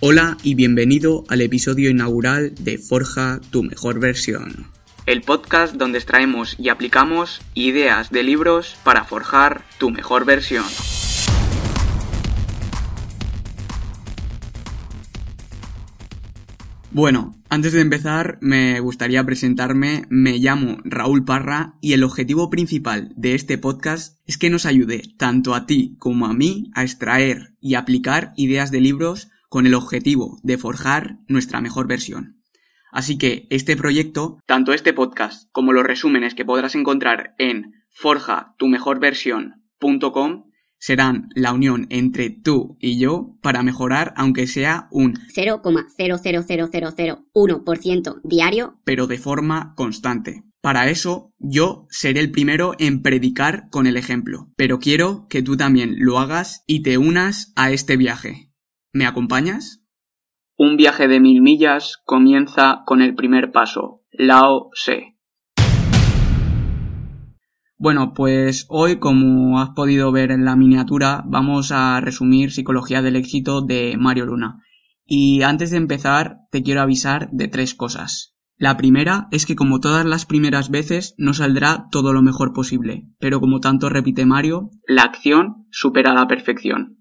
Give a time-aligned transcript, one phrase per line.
[0.00, 4.66] Hola y bienvenido al episodio inaugural de Forja tu mejor versión.
[5.06, 10.66] El podcast donde extraemos y aplicamos ideas de libros para forjar tu mejor versión.
[16.90, 23.14] Bueno, antes de empezar me gustaría presentarme, me llamo Raúl Parra y el objetivo principal
[23.16, 27.54] de este podcast es que nos ayude tanto a ti como a mí a extraer
[27.62, 32.42] y aplicar ideas de libros con el objetivo de forjar nuestra mejor versión.
[32.92, 40.46] Así que este proyecto, tanto este podcast como los resúmenes que podrás encontrar en forjatumejorversión.com,
[40.78, 49.06] serán la unión entre tú y yo para mejorar aunque sea un 0,00001% diario, pero
[49.06, 50.44] de forma constante.
[50.60, 55.56] Para eso yo seré el primero en predicar con el ejemplo, pero quiero que tú
[55.56, 58.45] también lo hagas y te unas a este viaje.
[58.92, 59.82] ¿Me acompañas?
[60.56, 65.16] Un viaje de mil millas comienza con el primer paso, Lao Se.
[67.78, 73.16] Bueno, pues hoy, como has podido ver en la miniatura, vamos a resumir Psicología del
[73.16, 74.62] éxito de Mario Luna.
[75.04, 78.34] Y antes de empezar, te quiero avisar de tres cosas.
[78.56, 83.06] La primera es que como todas las primeras veces no saldrá todo lo mejor posible,
[83.18, 86.95] pero como tanto repite Mario, la acción supera la perfección.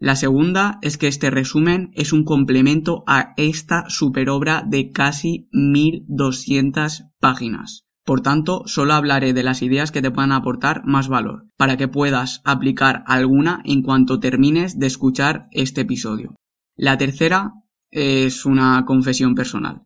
[0.00, 7.06] La segunda es que este resumen es un complemento a esta superobra de casi 1200
[7.18, 7.84] páginas.
[8.04, 11.88] Por tanto, solo hablaré de las ideas que te puedan aportar más valor, para que
[11.88, 16.36] puedas aplicar alguna en cuanto termines de escuchar este episodio.
[16.76, 17.54] La tercera
[17.90, 19.82] es una confesión personal.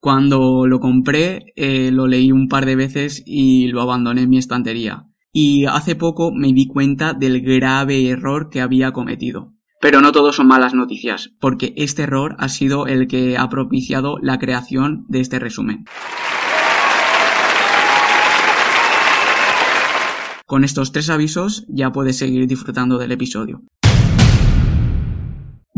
[0.00, 4.38] Cuando lo compré, eh, lo leí un par de veces y lo abandoné en mi
[4.38, 9.54] estantería y hace poco me di cuenta del grave error que había cometido.
[9.80, 14.18] Pero no todo son malas noticias, porque este error ha sido el que ha propiciado
[14.20, 15.84] la creación de este resumen.
[20.46, 23.62] Con estos tres avisos ya puedes seguir disfrutando del episodio.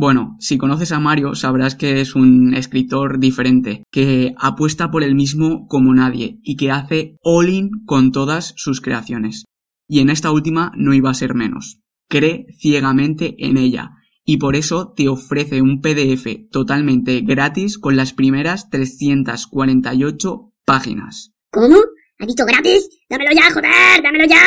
[0.03, 5.15] Bueno, si conoces a Mario sabrás que es un escritor diferente, que apuesta por el
[5.15, 9.45] mismo como nadie y que hace all-in con todas sus creaciones.
[9.87, 11.79] Y en esta última no iba a ser menos.
[12.09, 13.91] Cree ciegamente en ella
[14.25, 21.31] y por eso te ofrece un PDF totalmente gratis con las primeras 348 páginas.
[21.53, 21.77] ¿Cómo?
[22.19, 22.89] ¿Ha dicho gratis?
[23.09, 24.03] ¡Dámelo ya, joder!
[24.03, 24.41] ¡Dámelo ya!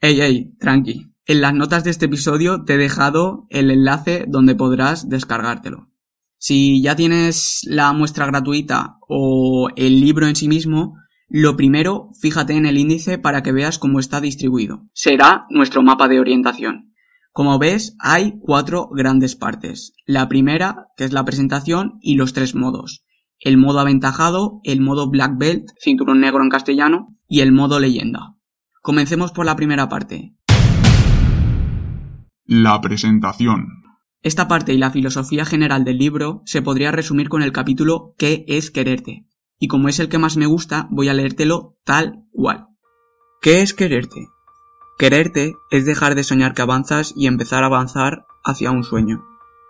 [0.00, 1.15] Ey, ey, tranqui.
[1.28, 5.90] En las notas de este episodio te he dejado el enlace donde podrás descargártelo.
[6.38, 10.94] Si ya tienes la muestra gratuita o el libro en sí mismo,
[11.28, 14.84] lo primero, fíjate en el índice para que veas cómo está distribuido.
[14.92, 16.94] Será nuestro mapa de orientación.
[17.32, 19.94] Como ves, hay cuatro grandes partes.
[20.06, 23.04] La primera, que es la presentación, y los tres modos.
[23.40, 28.36] El modo aventajado, el modo black belt, cinturón negro en castellano, y el modo leyenda.
[28.80, 30.35] Comencemos por la primera parte,
[32.46, 33.82] la presentación.
[34.22, 38.44] Esta parte y la filosofía general del libro se podría resumir con el capítulo ¿Qué
[38.48, 39.26] es quererte?
[39.58, 42.68] Y como es el que más me gusta, voy a leértelo tal cual.
[43.40, 44.28] ¿Qué es quererte?
[44.98, 49.24] Quererte es dejar de soñar que avanzas y empezar a avanzar hacia un sueño.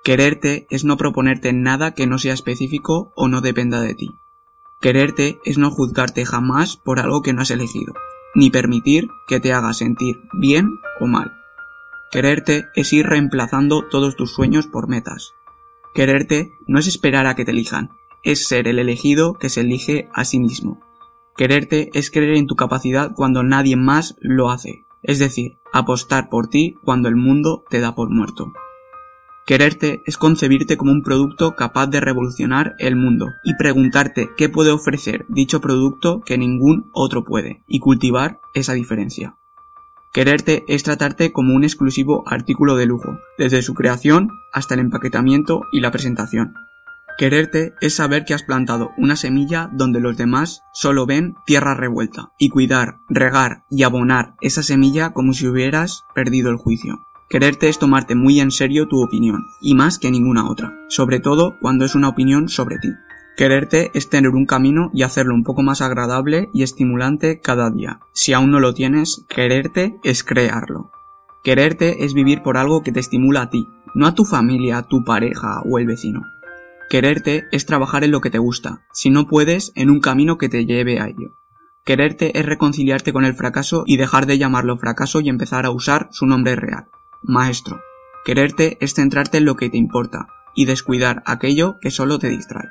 [0.04, 4.08] Quererte es no proponerte nada que no sea específico o no dependa de ti.
[4.80, 7.94] Quererte es no juzgarte jamás por algo que no has elegido,
[8.34, 10.70] ni permitir que te haga sentir bien
[11.00, 11.32] o mal.
[12.10, 15.34] Quererte es ir reemplazando todos tus sueños por metas.
[15.94, 17.90] Quererte no es esperar a que te elijan,
[18.22, 20.80] es ser el elegido que se elige a sí mismo.
[21.36, 26.48] Quererte es creer en tu capacidad cuando nadie más lo hace, es decir, apostar por
[26.48, 28.52] ti cuando el mundo te da por muerto.
[29.46, 34.72] Quererte es concebirte como un producto capaz de revolucionar el mundo y preguntarte qué puede
[34.72, 39.36] ofrecer dicho producto que ningún otro puede y cultivar esa diferencia.
[40.16, 45.64] Quererte es tratarte como un exclusivo artículo de lujo, desde su creación hasta el empaquetamiento
[45.72, 46.54] y la presentación.
[47.18, 52.30] Quererte es saber que has plantado una semilla donde los demás solo ven tierra revuelta
[52.38, 57.06] y cuidar, regar y abonar esa semilla como si hubieras perdido el juicio.
[57.28, 61.58] Quererte es tomarte muy en serio tu opinión, y más que ninguna otra, sobre todo
[61.60, 62.88] cuando es una opinión sobre ti.
[63.36, 68.00] Quererte es tener un camino y hacerlo un poco más agradable y estimulante cada día.
[68.12, 70.90] Si aún no lo tienes, quererte es crearlo.
[71.44, 75.04] Quererte es vivir por algo que te estimula a ti, no a tu familia, tu
[75.04, 76.22] pareja o el vecino.
[76.88, 80.48] Quererte es trabajar en lo que te gusta, si no puedes, en un camino que
[80.48, 81.36] te lleve a ello.
[81.84, 86.08] Quererte es reconciliarte con el fracaso y dejar de llamarlo fracaso y empezar a usar
[86.10, 86.88] su nombre real
[87.22, 87.80] maestro.
[88.24, 92.68] Quererte es centrarte en lo que te importa y descuidar aquello que solo te distrae.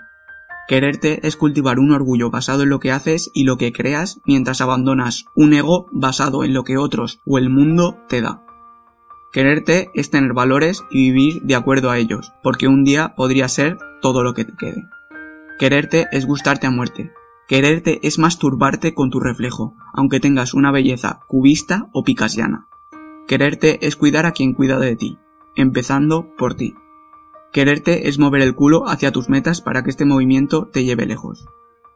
[0.68, 4.62] Quererte es cultivar un orgullo basado en lo que haces y lo que creas mientras
[4.62, 8.42] abandonas un ego basado en lo que otros o el mundo te da.
[9.32, 13.78] Quererte es tener valores y vivir de acuerdo a ellos, porque un día podría ser
[14.02, 14.84] todo lo que te quede.
[15.60, 17.12] Quererte es gustarte a muerte.
[17.48, 22.68] Quererte es masturbarte con tu reflejo, aunque tengas una belleza cubista o picasiana.
[23.28, 25.20] Quererte es cuidar a quien cuida de ti,
[25.56, 26.74] empezando por ti.
[27.56, 31.46] Quererte es mover el culo hacia tus metas para que este movimiento te lleve lejos.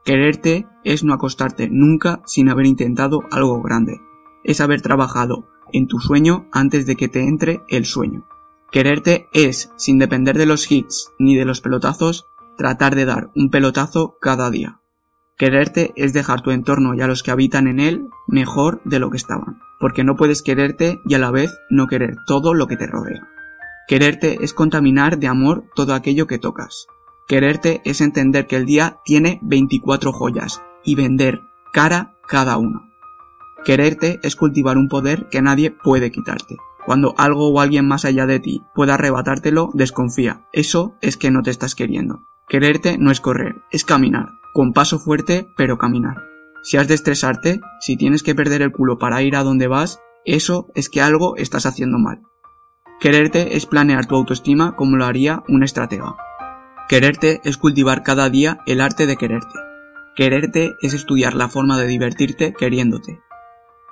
[0.05, 3.99] Quererte es no acostarte nunca sin haber intentado algo grande.
[4.45, 8.25] Es haber trabajado en tu sueño antes de que te entre el sueño.
[8.71, 12.25] Quererte es, sin depender de los hits ni de los pelotazos,
[12.55, 14.79] tratar de dar un pelotazo cada día.
[15.37, 19.09] Quererte es dejar tu entorno y a los que habitan en él mejor de lo
[19.09, 22.77] que estaban porque no puedes quererte y a la vez no querer todo lo que
[22.77, 23.27] te rodea.
[23.89, 26.85] Quererte es contaminar de amor todo aquello que tocas.
[27.27, 31.41] Quererte es entender que el día tiene 24 joyas y vender
[31.73, 32.87] cara cada una.
[33.65, 36.57] Quererte es cultivar un poder que nadie puede quitarte.
[36.85, 40.45] Cuando algo o alguien más allá de ti pueda arrebatártelo, desconfía.
[40.53, 42.21] Eso es que no te estás queriendo.
[42.47, 46.17] Quererte no es correr, es caminar, con paso fuerte, pero caminar.
[46.61, 49.99] Si has de estresarte, si tienes que perder el culo para ir a donde vas,
[50.25, 52.21] eso es que algo estás haciendo mal.
[52.99, 56.17] Quererte es planear tu autoestima como lo haría un estratega.
[56.89, 59.57] Quererte es cultivar cada día el arte de quererte.
[60.17, 63.21] Quererte es estudiar la forma de divertirte queriéndote.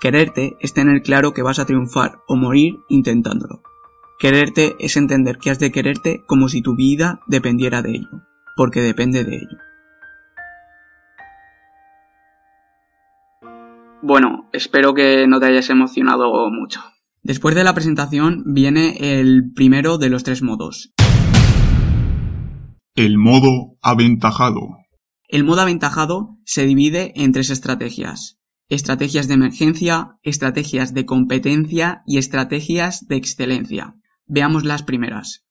[0.01, 3.61] Quererte es tener claro que vas a triunfar o morir intentándolo.
[4.19, 8.23] Quererte es entender que has de quererte como si tu vida dependiera de ello,
[8.57, 9.57] porque depende de ello.
[14.01, 16.81] Bueno, espero que no te hayas emocionado mucho.
[17.27, 20.93] Después de la presentación viene el primero de los tres modos.
[22.95, 24.61] El modo aventajado.
[25.27, 28.37] El modo aventajado se divide en tres estrategias.
[28.69, 33.95] Estrategias de emergencia, estrategias de competencia y estrategias de excelencia.
[34.25, 35.45] Veamos las primeras.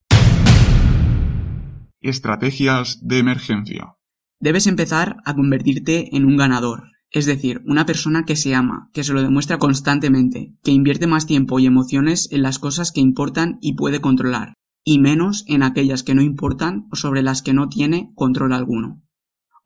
[2.01, 3.97] Estrategias de emergencia.
[4.41, 9.05] Debes empezar a convertirte en un ganador, es decir, una persona que se ama, que
[9.05, 13.59] se lo demuestra constantemente, que invierte más tiempo y emociones en las cosas que importan
[13.61, 14.55] y puede controlar,
[14.85, 19.03] y menos en aquellas que no importan o sobre las que no tiene control alguno.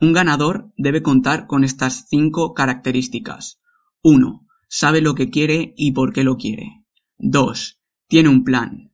[0.01, 3.61] Un ganador debe contar con estas cinco características.
[4.03, 4.47] 1.
[4.69, 6.85] Sabe lo que quiere y por qué lo quiere.
[7.19, 7.81] 2.
[8.09, 8.93] Tiene un plan.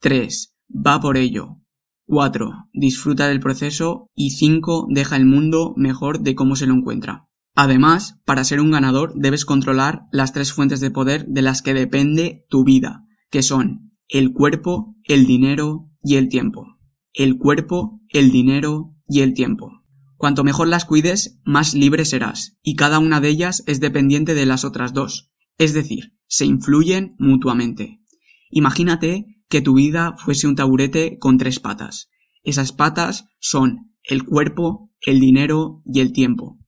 [0.00, 0.54] 3.
[0.70, 1.62] Va por ello.
[2.06, 2.68] 4.
[2.74, 4.88] Disfruta del proceso y 5.
[4.90, 7.28] Deja el mundo mejor de cómo se lo encuentra.
[7.54, 11.74] Además, para ser un ganador debes controlar las tres fuentes de poder de las que
[11.74, 16.78] depende tu vida, que son el cuerpo, el dinero y el tiempo.
[17.12, 19.82] El cuerpo, el dinero y el tiempo.
[20.16, 24.46] Cuanto mejor las cuides, más libre serás, y cada una de ellas es dependiente de
[24.46, 28.00] las otras dos, es decir, se influyen mutuamente.
[28.50, 32.08] Imagínate que tu vida fuese un taburete con tres patas.
[32.42, 36.61] Esas patas son el cuerpo, el dinero y el tiempo.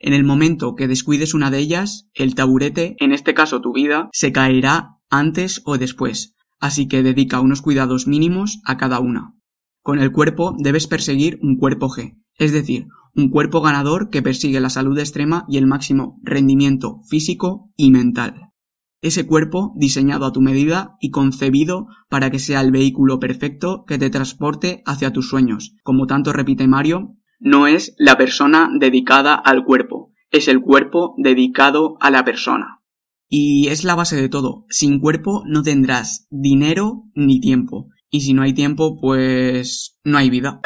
[0.00, 4.08] En el momento que descuides una de ellas, el taburete, en este caso tu vida,
[4.12, 9.34] se caerá antes o después, así que dedica unos cuidados mínimos a cada una.
[9.82, 12.86] Con el cuerpo debes perseguir un cuerpo G, es decir,
[13.16, 18.52] un cuerpo ganador que persigue la salud extrema y el máximo rendimiento físico y mental.
[19.00, 23.98] Ese cuerpo diseñado a tu medida y concebido para que sea el vehículo perfecto que
[23.98, 29.64] te transporte hacia tus sueños, como tanto repite Mario no es la persona dedicada al
[29.64, 32.82] cuerpo, es el cuerpo dedicado a la persona.
[33.28, 34.64] Y es la base de todo.
[34.70, 37.88] Sin cuerpo no tendrás dinero ni tiempo.
[38.10, 40.60] Y si no hay tiempo, pues no hay vida.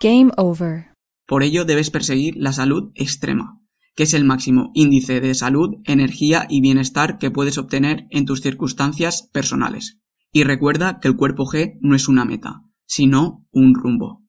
[0.00, 0.92] Game over.
[1.26, 3.60] Por ello debes perseguir la salud extrema,
[3.94, 8.40] que es el máximo índice de salud, energía y bienestar que puedes obtener en tus
[8.40, 9.98] circunstancias personales.
[10.32, 14.24] Y recuerda que el cuerpo G no es una meta, sino un rumbo.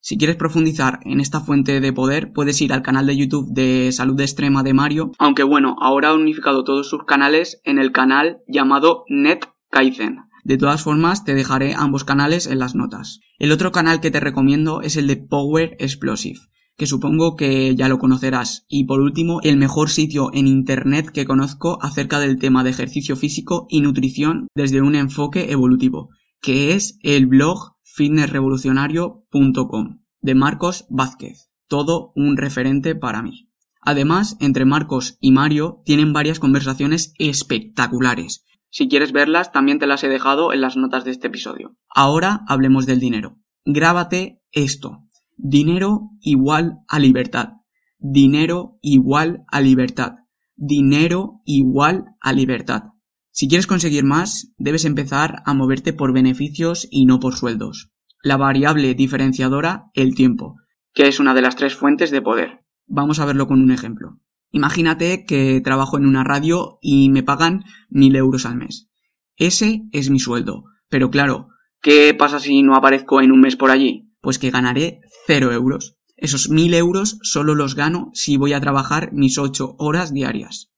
[0.00, 3.90] Si quieres profundizar en esta fuente de poder, puedes ir al canal de YouTube de
[3.92, 8.38] Salud Extrema de Mario, aunque bueno, ahora ha unificado todos sus canales en el canal
[8.46, 10.18] llamado Net Kaizen.
[10.44, 13.18] De todas formas, te dejaré ambos canales en las notas.
[13.40, 16.38] El otro canal que te recomiendo es el de Power Explosive,
[16.76, 18.64] que supongo que ya lo conocerás.
[18.68, 23.16] Y por último, el mejor sitio en Internet que conozco acerca del tema de ejercicio
[23.16, 26.10] físico y nutrición desde un enfoque evolutivo,
[26.40, 31.50] que es el blog fitnessrevolucionario.com de Marcos Vázquez.
[31.66, 33.48] Todo un referente para mí.
[33.80, 38.44] Además, entre Marcos y Mario tienen varias conversaciones espectaculares.
[38.68, 41.74] Si quieres verlas, también te las he dejado en las notas de este episodio.
[41.88, 43.38] Ahora hablemos del dinero.
[43.64, 45.04] Grábate esto.
[45.36, 47.54] Dinero igual a libertad.
[47.98, 50.16] Dinero igual a libertad.
[50.54, 52.90] Dinero igual a libertad.
[53.38, 57.90] Si quieres conseguir más, debes empezar a moverte por beneficios y no por sueldos.
[58.22, 60.54] La variable diferenciadora, el tiempo,
[60.94, 62.64] que es una de las tres fuentes de poder.
[62.86, 64.20] Vamos a verlo con un ejemplo.
[64.52, 68.88] Imagínate que trabajo en una radio y me pagan mil euros al mes.
[69.36, 70.64] Ese es mi sueldo.
[70.88, 71.48] Pero claro,
[71.82, 74.14] ¿qué pasa si no aparezco en un mes por allí?
[74.22, 75.98] Pues que ganaré cero euros.
[76.16, 80.72] Esos mil euros solo los gano si voy a trabajar mis ocho horas diarias.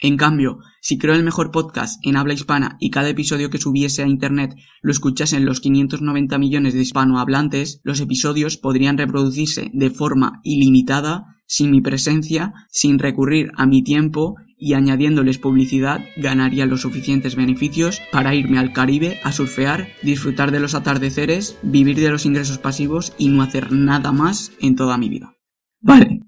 [0.00, 4.02] En cambio, si creo el mejor podcast en habla hispana y cada episodio que subiese
[4.02, 10.40] a internet lo escuchasen los 590 millones de hispanohablantes, los episodios podrían reproducirse de forma
[10.44, 17.36] ilimitada, sin mi presencia, sin recurrir a mi tiempo y añadiéndoles publicidad ganaría los suficientes
[17.36, 22.58] beneficios para irme al Caribe a surfear, disfrutar de los atardeceres, vivir de los ingresos
[22.58, 25.34] pasivos y no hacer nada más en toda mi vida.
[25.80, 26.20] Vale,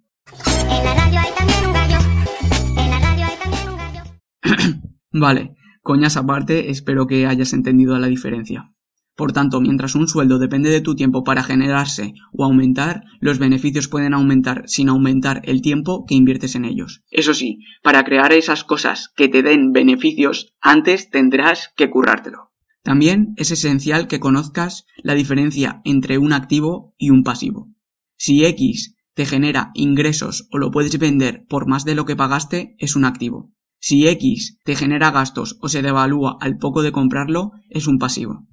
[0.71, 1.58] En la radio hay también
[5.13, 8.73] Vale, coñas aparte, espero que hayas entendido la diferencia.
[9.19, 13.89] Por tanto, mientras un sueldo depende de tu tiempo para generarse o aumentar, los beneficios
[13.89, 17.03] pueden aumentar sin aumentar el tiempo que inviertes en ellos.
[17.11, 22.53] Eso sí, para crear esas cosas que te den beneficios, antes tendrás que currártelo.
[22.85, 27.75] También es esencial que conozcas la diferencia entre un activo y un pasivo.
[28.17, 32.77] Si X te genera ingresos o lo puedes vender por más de lo que pagaste,
[32.79, 33.53] es un activo.
[33.81, 38.47] Si X te genera gastos o se devalúa al poco de comprarlo, es un pasivo.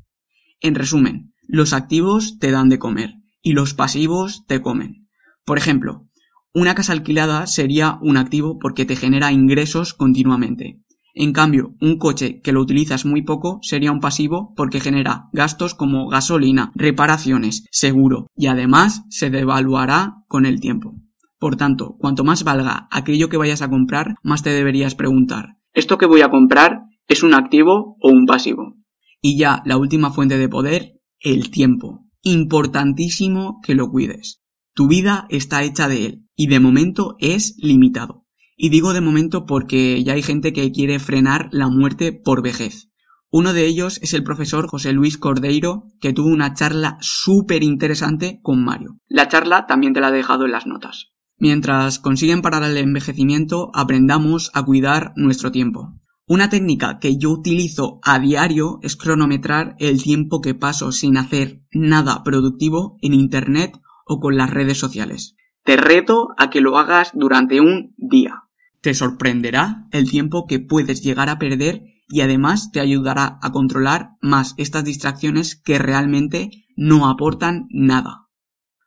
[0.61, 5.07] En resumen, los activos te dan de comer y los pasivos te comen.
[5.45, 6.07] Por ejemplo,
[6.53, 10.79] una casa alquilada sería un activo porque te genera ingresos continuamente.
[11.13, 15.73] En cambio, un coche que lo utilizas muy poco sería un pasivo porque genera gastos
[15.73, 20.95] como gasolina, reparaciones, seguro y además se devaluará con el tiempo.
[21.39, 25.97] Por tanto, cuanto más valga aquello que vayas a comprar, más te deberías preguntar, ¿esto
[25.97, 28.75] que voy a comprar es un activo o un pasivo?
[29.21, 32.05] Y ya la última fuente de poder, el tiempo.
[32.21, 34.41] Importantísimo que lo cuides.
[34.73, 38.25] Tu vida está hecha de él y de momento es limitado.
[38.57, 42.89] Y digo de momento porque ya hay gente que quiere frenar la muerte por vejez.
[43.31, 48.39] Uno de ellos es el profesor José Luis Cordeiro, que tuvo una charla súper interesante
[48.41, 48.97] con Mario.
[49.07, 51.11] La charla también te la he dejado en las notas.
[51.37, 55.93] Mientras consiguen parar el envejecimiento, aprendamos a cuidar nuestro tiempo.
[56.27, 61.61] Una técnica que yo utilizo a diario es cronometrar el tiempo que paso sin hacer
[61.71, 65.35] nada productivo en Internet o con las redes sociales.
[65.63, 68.43] Te reto a que lo hagas durante un día.
[68.81, 74.11] Te sorprenderá el tiempo que puedes llegar a perder y además te ayudará a controlar
[74.21, 78.24] más estas distracciones que realmente no aportan nada.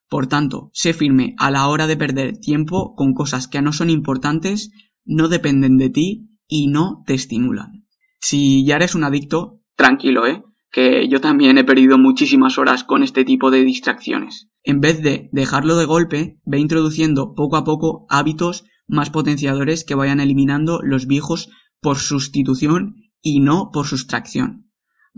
[0.08, 3.90] Por tanto, sé firme a la hora de perder tiempo con cosas que no son
[3.90, 4.70] importantes,
[5.04, 7.86] no dependen de ti y no te estimulan.
[8.20, 10.42] Si ya eres un adicto, tranquilo, ¿eh?
[10.70, 14.48] Que yo también he perdido muchísimas horas con este tipo de distracciones.
[14.62, 19.94] En vez de dejarlo de golpe, ve introduciendo poco a poco hábitos más potenciadores que
[19.94, 21.50] vayan eliminando los viejos
[21.80, 24.67] por sustitución y no por sustracción.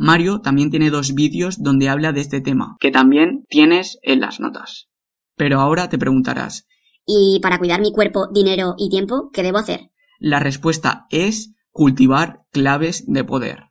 [0.02, 4.40] Mario también tiene dos vídeos donde habla de este tema, que también tienes en las
[4.40, 4.88] notas.
[5.36, 6.66] Pero ahora te preguntarás,
[7.04, 9.90] Y para cuidar mi cuerpo, dinero y tiempo, ¿qué debo hacer?
[10.18, 13.64] La respuesta es cultivar claves de poder,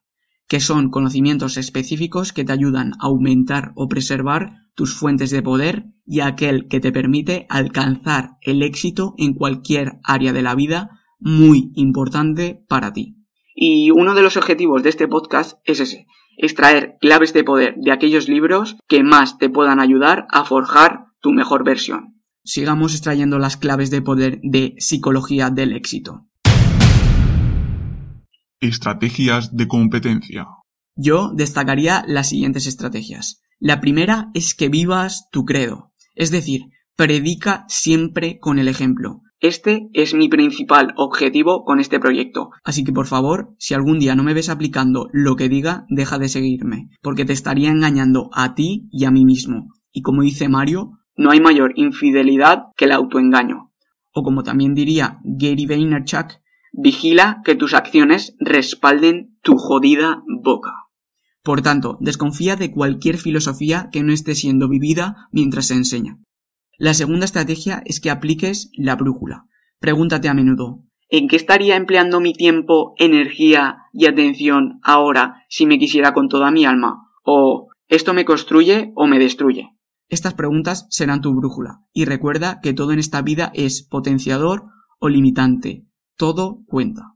[0.47, 5.85] que son conocimientos específicos que te ayudan a aumentar o preservar tus fuentes de poder
[6.05, 11.71] y aquel que te permite alcanzar el éxito en cualquier área de la vida muy
[11.73, 13.15] importante para ti.
[13.61, 16.05] Y uno de los objetivos de este podcast es ese,
[16.39, 21.31] extraer claves de poder de aquellos libros que más te puedan ayudar a forjar tu
[21.31, 22.21] mejor versión.
[22.43, 26.25] Sigamos extrayendo las claves de poder de Psicología del Éxito.
[28.61, 30.47] Estrategias de competencia.
[30.95, 33.41] Yo destacaría las siguientes estrategias.
[33.59, 35.93] La primera es que vivas tu credo.
[36.15, 36.63] Es decir,
[36.95, 39.21] predica siempre con el ejemplo.
[39.41, 42.49] Este es mi principal objetivo con este proyecto.
[42.65, 46.19] Así que por favor, si algún día no me ves aplicando lo que diga, deja
[46.19, 49.73] de seguirme, porque te estaría engañando a ti y a mí mismo.
[49.93, 53.71] Y como dice Mario, no hay mayor infidelidad que el autoengaño.
[54.13, 56.33] O como también diría Gary Vaynerchuk,
[56.73, 60.73] vigila que tus acciones respalden tu jodida boca.
[61.43, 66.19] Por tanto, desconfía de cualquier filosofía que no esté siendo vivida mientras se enseña.
[66.79, 69.43] La segunda estrategia es que apliques la brújula.
[69.81, 75.77] Pregúntate a menudo, ¿en qué estaría empleando mi tiempo, energía y atención ahora si me
[75.77, 77.11] quisiera con toda mi alma?
[77.25, 79.75] ¿O esto me construye o me destruye?
[80.07, 84.63] Estas preguntas serán tu brújula y recuerda que todo en esta vida es potenciador
[84.99, 85.85] o limitante.
[86.15, 87.15] Todo cuenta.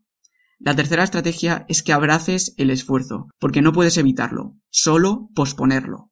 [0.59, 6.11] La tercera estrategia es que abraces el esfuerzo, porque no puedes evitarlo, solo posponerlo.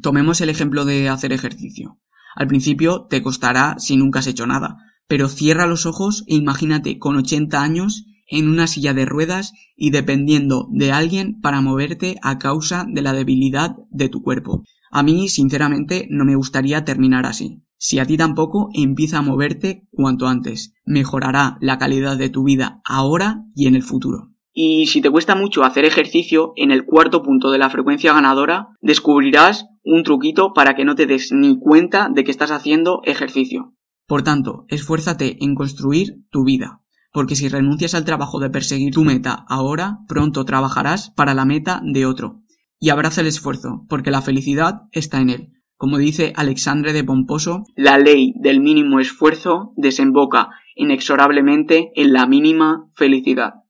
[0.00, 1.98] Tomemos el ejemplo de hacer ejercicio.
[2.34, 6.98] Al principio te costará si nunca has hecho nada, pero cierra los ojos e imagínate
[6.98, 12.38] con 80 años en una silla de ruedas y dependiendo de alguien para moverte a
[12.38, 14.64] causa de la debilidad de tu cuerpo.
[14.90, 17.62] A mí, sinceramente, no me gustaría terminar así.
[17.76, 20.72] Si a ti tampoco, empieza a moverte cuanto antes.
[20.86, 24.31] Mejorará la calidad de tu vida ahora y en el futuro.
[24.52, 28.68] Y si te cuesta mucho hacer ejercicio, en el cuarto punto de la frecuencia ganadora
[28.80, 33.74] descubrirás un truquito para que no te des ni cuenta de que estás haciendo ejercicio.
[34.06, 36.82] Por tanto, esfuérzate en construir tu vida,
[37.12, 41.80] porque si renuncias al trabajo de perseguir tu meta ahora, pronto trabajarás para la meta
[41.84, 42.42] de otro.
[42.78, 45.48] Y abraza el esfuerzo, porque la felicidad está en él.
[45.76, 52.90] Como dice Alexandre de Pomposo, la ley del mínimo esfuerzo desemboca inexorablemente en la mínima
[52.94, 53.61] felicidad.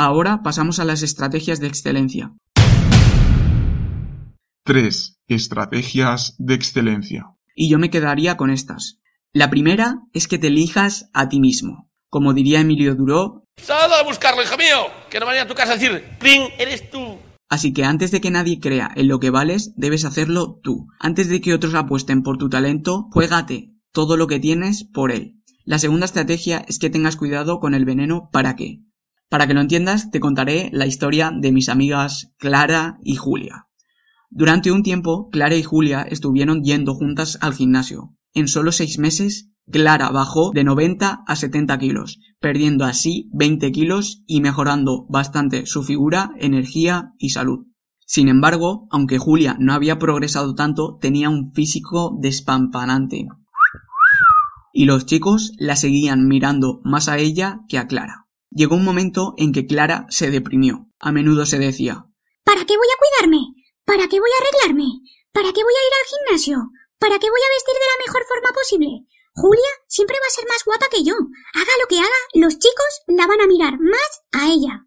[0.00, 2.32] Ahora pasamos a las estrategias de excelencia.
[4.62, 5.18] 3.
[5.26, 7.34] Estrategias de excelencia.
[7.56, 9.00] Y yo me quedaría con estas.
[9.32, 11.90] La primera es que te elijas a ti mismo.
[12.10, 14.86] Como diría Emilio Duró, Sal a buscarlo, hijo mío.
[15.10, 16.42] Que no vaya a tu casa a decir, ¡Pling!
[16.60, 17.18] Eres tú.
[17.48, 20.86] Así que antes de que nadie crea en lo que vales, debes hacerlo tú.
[21.00, 25.42] Antes de que otros apuesten por tu talento, juégate todo lo que tienes por él.
[25.64, 28.84] La segunda estrategia es que tengas cuidado con el veneno para qué.
[29.28, 33.66] Para que lo entiendas, te contaré la historia de mis amigas Clara y Julia.
[34.30, 38.14] Durante un tiempo, Clara y Julia estuvieron yendo juntas al gimnasio.
[38.34, 44.22] En solo seis meses, Clara bajó de 90 a 70 kilos, perdiendo así 20 kilos
[44.26, 47.66] y mejorando bastante su figura, energía y salud.
[48.06, 53.26] Sin embargo, aunque Julia no había progresado tanto, tenía un físico despampanante.
[54.72, 58.17] Y los chicos la seguían mirando más a ella que a Clara.
[58.50, 60.88] Llegó un momento en que Clara se deprimió.
[60.98, 62.06] A menudo se decía,
[62.44, 63.54] ¿Para qué voy a cuidarme?
[63.84, 64.88] ¿Para qué voy a arreglarme?
[65.32, 66.70] ¿Para qué voy a ir al gimnasio?
[66.98, 69.06] ¿Para qué voy a vestir de la mejor forma posible?
[69.34, 71.14] Julia siempre va a ser más guapa que yo.
[71.54, 74.86] Haga lo que haga, los chicos la van a mirar más a ella.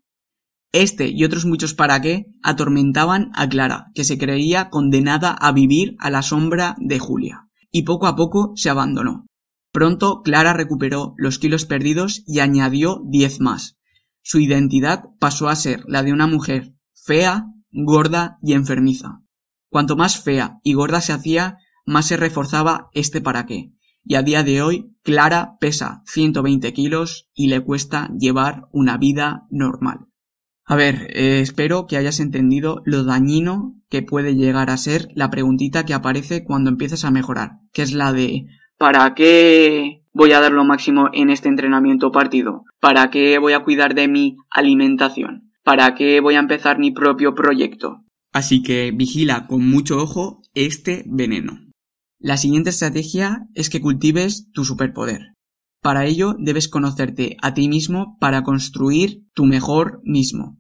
[0.74, 5.96] Este y otros muchos para qué atormentaban a Clara, que se creía condenada a vivir
[6.00, 7.48] a la sombra de Julia.
[7.72, 9.26] Y poco a poco se abandonó.
[9.72, 13.78] Pronto Clara recuperó los kilos perdidos y añadió diez más.
[14.22, 19.22] Su identidad pasó a ser la de una mujer fea, gorda y enfermiza.
[19.70, 23.72] Cuanto más fea y gorda se hacía, más se reforzaba este para qué.
[24.04, 29.48] Y a día de hoy, Clara pesa 120 kilos y le cuesta llevar una vida
[29.50, 30.08] normal.
[30.66, 35.30] A ver, eh, espero que hayas entendido lo dañino que puede llegar a ser la
[35.30, 38.48] preguntita que aparece cuando empiezas a mejorar, que es la de
[38.82, 42.66] ¿para qué voy a dar lo máximo en este entrenamiento partido?
[42.80, 45.52] ¿Para qué voy a cuidar de mi alimentación?
[45.64, 48.04] ¿Para qué voy a empezar mi propio proyecto?
[48.34, 51.60] Así que vigila con mucho ojo este veneno.
[52.18, 55.36] La siguiente estrategia es que cultives tu superpoder.
[55.84, 60.58] Para ello debes conocerte a ti mismo para construir tu mejor mismo.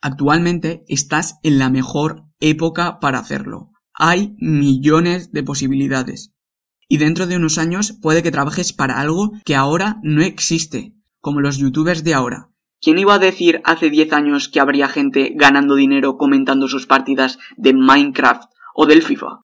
[0.00, 3.72] Actualmente estás en la mejor época para hacerlo.
[3.92, 6.32] Hay millones de posibilidades.
[6.88, 11.40] Y dentro de unos años puede que trabajes para algo que ahora no existe, como
[11.40, 12.48] los youtubers de ahora.
[12.80, 17.38] ¿Quién iba a decir hace 10 años que habría gente ganando dinero comentando sus partidas
[17.56, 19.42] de Minecraft o del FIFA?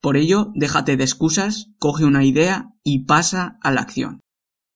[0.00, 4.20] Por ello, déjate de excusas, coge una idea y pasa a la acción.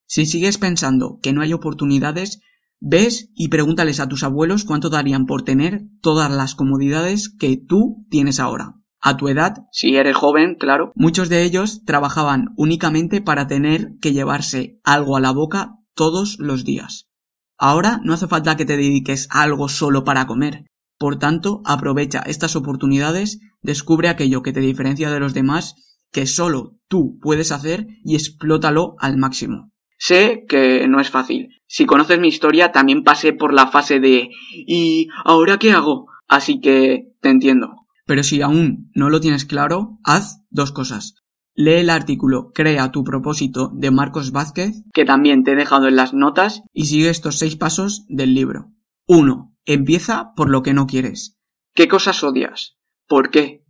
[0.07, 2.41] Si sigues pensando que no hay oportunidades,
[2.81, 8.07] ves y pregúntales a tus abuelos cuánto darían por tener todas las comodidades que tú
[8.09, 8.80] tienes ahora.
[9.03, 14.13] A tu edad, si eres joven, claro, muchos de ellos trabajaban únicamente para tener que
[14.13, 17.09] llevarse algo a la boca todos los días.
[17.57, 20.65] Ahora no hace falta que te dediques algo solo para comer.
[20.99, 25.75] Por tanto, aprovecha estas oportunidades, descubre aquello que te diferencia de los demás
[26.13, 29.71] que solo tú puedes hacer y explótalo al máximo.
[29.97, 31.49] Sé que no es fácil.
[31.67, 34.31] Si conoces mi historia, también pasé por la fase de
[34.67, 36.07] ¿y ahora qué hago?
[36.27, 37.80] Así que te entiendo.
[38.11, 41.15] Pero si aún no lo tienes claro, haz dos cosas.
[41.55, 45.95] Lee el artículo Crea tu propósito de Marcos Vázquez, que también te he dejado en
[45.95, 48.73] las notas, y sigue estos seis pasos del libro.
[49.07, 49.55] 1.
[49.65, 51.39] Empieza por lo que no quieres.
[51.73, 52.79] ¿Qué cosas odias?
[53.07, 53.63] ¿Por qué?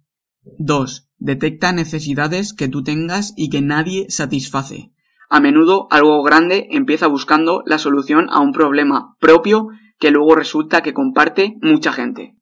[0.58, 1.10] 2.
[1.18, 4.90] Detecta necesidades que tú tengas y que nadie satisface.
[5.28, 10.80] A menudo algo grande empieza buscando la solución a un problema propio que luego resulta
[10.80, 12.38] que comparte mucha gente.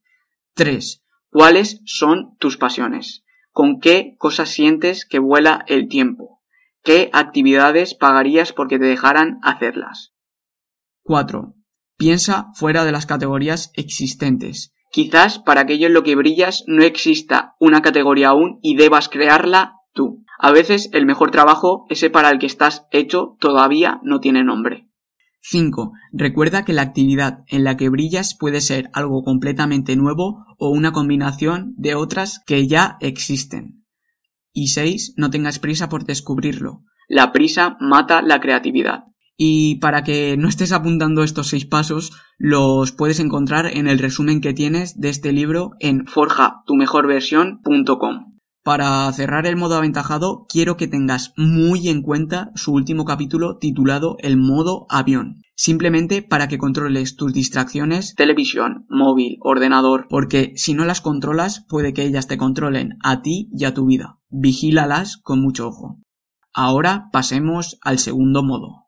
[0.55, 1.03] 3.
[1.31, 3.25] ¿Cuáles son tus pasiones?
[3.53, 6.41] ¿Con qué cosas sientes que vuela el tiempo?
[6.83, 10.15] ¿Qué actividades pagarías porque te dejaran hacerlas?
[11.03, 11.55] 4.
[11.97, 14.73] Piensa fuera de las categorías existentes.
[14.91, 19.75] Quizás para aquello en lo que brillas no exista una categoría aún y debas crearla
[19.93, 20.25] tú.
[20.39, 24.88] A veces el mejor trabajo, ese para el que estás hecho, todavía no tiene nombre.
[25.41, 25.93] 5.
[26.13, 30.93] Recuerda que la actividad en la que brillas puede ser algo completamente nuevo o una
[30.93, 33.85] combinación de otras que ya existen.
[34.53, 35.15] Y 6.
[35.17, 36.83] No tengas prisa por descubrirlo.
[37.09, 39.05] La prisa mata la creatividad.
[39.41, 44.41] Y para que no estés apuntando estos seis pasos, los puedes encontrar en el resumen
[44.41, 48.38] que tienes de este libro en forjatumejorversión.com.
[48.69, 54.19] Para cerrar el modo aventajado, quiero que tengas muy en cuenta su último capítulo titulado
[54.19, 55.41] El modo avión.
[55.55, 61.95] Simplemente para que controles tus distracciones, televisión, móvil, ordenador, porque si no las controlas puede
[61.95, 64.19] que ellas te controlen a ti y a tu vida.
[64.29, 66.03] Vigílalas con mucho ojo.
[66.53, 68.85] Ahora pasemos al segundo modo.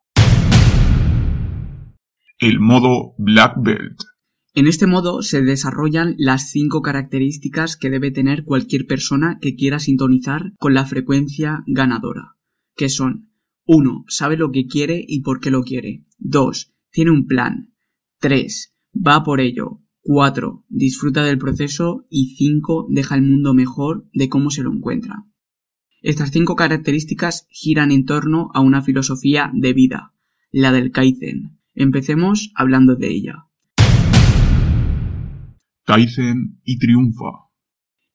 [2.37, 4.10] El modo Black Belt.
[4.53, 9.79] En este modo se desarrollan las cinco características que debe tener cualquier persona que quiera
[9.79, 12.35] sintonizar con la frecuencia ganadora,
[12.75, 13.31] que son
[13.65, 14.05] 1.
[14.09, 16.05] Sabe lo que quiere y por qué lo quiere.
[16.17, 16.73] 2.
[16.91, 17.73] Tiene un plan.
[18.19, 18.75] 3.
[18.95, 19.81] Va por ello.
[20.01, 20.65] 4.
[20.67, 22.87] Disfruta del proceso y 5.
[22.89, 25.23] Deja el mundo mejor de cómo se lo encuentra.
[26.01, 30.13] Estas cinco características giran en torno a una filosofía de vida,
[30.51, 31.59] la del Kaizen.
[31.75, 33.45] Empecemos hablando de ella.
[35.91, 37.49] Kaizen y triunfa.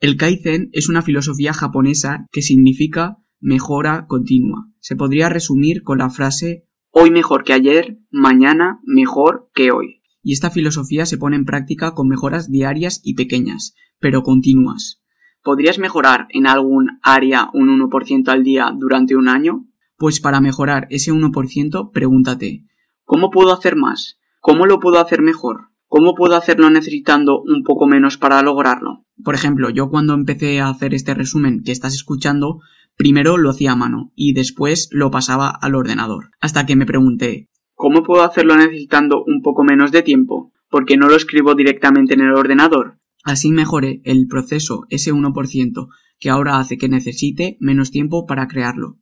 [0.00, 4.70] El Kaizen es una filosofía japonesa que significa mejora continua.
[4.80, 10.00] Se podría resumir con la frase hoy mejor que ayer, mañana mejor que hoy.
[10.22, 15.02] Y esta filosofía se pone en práctica con mejoras diarias y pequeñas, pero continuas.
[15.42, 19.66] ¿Podrías mejorar en algún área un 1% al día durante un año?
[19.98, 22.64] Pues para mejorar ese 1%, pregúntate,
[23.04, 24.18] ¿cómo puedo hacer más?
[24.40, 25.75] ¿Cómo lo puedo hacer mejor?
[25.88, 29.04] ¿Cómo puedo hacerlo necesitando un poco menos para lograrlo?
[29.22, 32.60] Por ejemplo, yo cuando empecé a hacer este resumen que estás escuchando,
[32.96, 36.30] primero lo hacía a mano y después lo pasaba al ordenador.
[36.40, 40.52] Hasta que me pregunté, ¿cómo puedo hacerlo necesitando un poco menos de tiempo?
[40.68, 42.98] Porque no lo escribo directamente en el ordenador.
[43.22, 48.98] Así mejoré el proceso, ese 1%, que ahora hace que necesite menos tiempo para crearlo.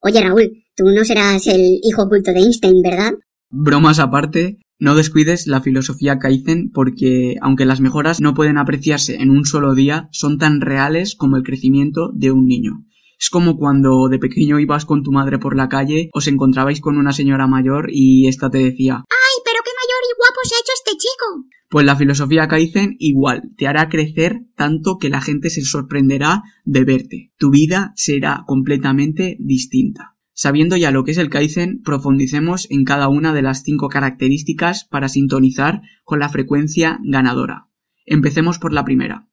[0.00, 3.14] Oye Raúl, tú no serás el hijo oculto de Einstein, ¿verdad?
[3.50, 9.30] Bromas aparte, no descuides la filosofía Kaizen porque, aunque las mejoras no pueden apreciarse en
[9.30, 12.84] un solo día, son tan reales como el crecimiento de un niño.
[13.18, 16.96] Es como cuando de pequeño ibas con tu madre por la calle, os encontrabais con
[16.96, 20.58] una señora mayor y ésta te decía ¡Ay, pero qué mayor y guapo se ha
[20.60, 21.48] hecho este chico!
[21.68, 26.84] Pues la filosofía Kaizen igual, te hará crecer tanto que la gente se sorprenderá de
[26.84, 27.32] verte.
[27.36, 30.17] Tu vida será completamente distinta.
[30.40, 34.84] Sabiendo ya lo que es el Kaizen, profundicemos en cada una de las cinco características
[34.84, 37.66] para sintonizar con la frecuencia ganadora.
[38.06, 39.28] Empecemos por la primera.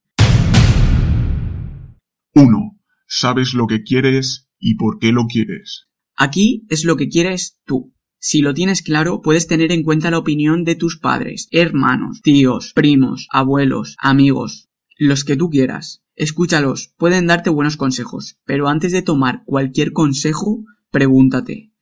[2.33, 2.79] 1.
[3.05, 5.89] Sabes lo que quieres y por qué lo quieres.
[6.15, 7.93] Aquí es lo que quieres tú.
[8.17, 12.73] Si lo tienes claro, puedes tener en cuenta la opinión de tus padres, hermanos, tíos,
[12.73, 16.01] primos, abuelos, amigos, los que tú quieras.
[16.15, 20.63] Escúchalos, pueden darte buenos consejos, pero antes de tomar cualquier consejo,
[20.95, 21.73] pregúntate,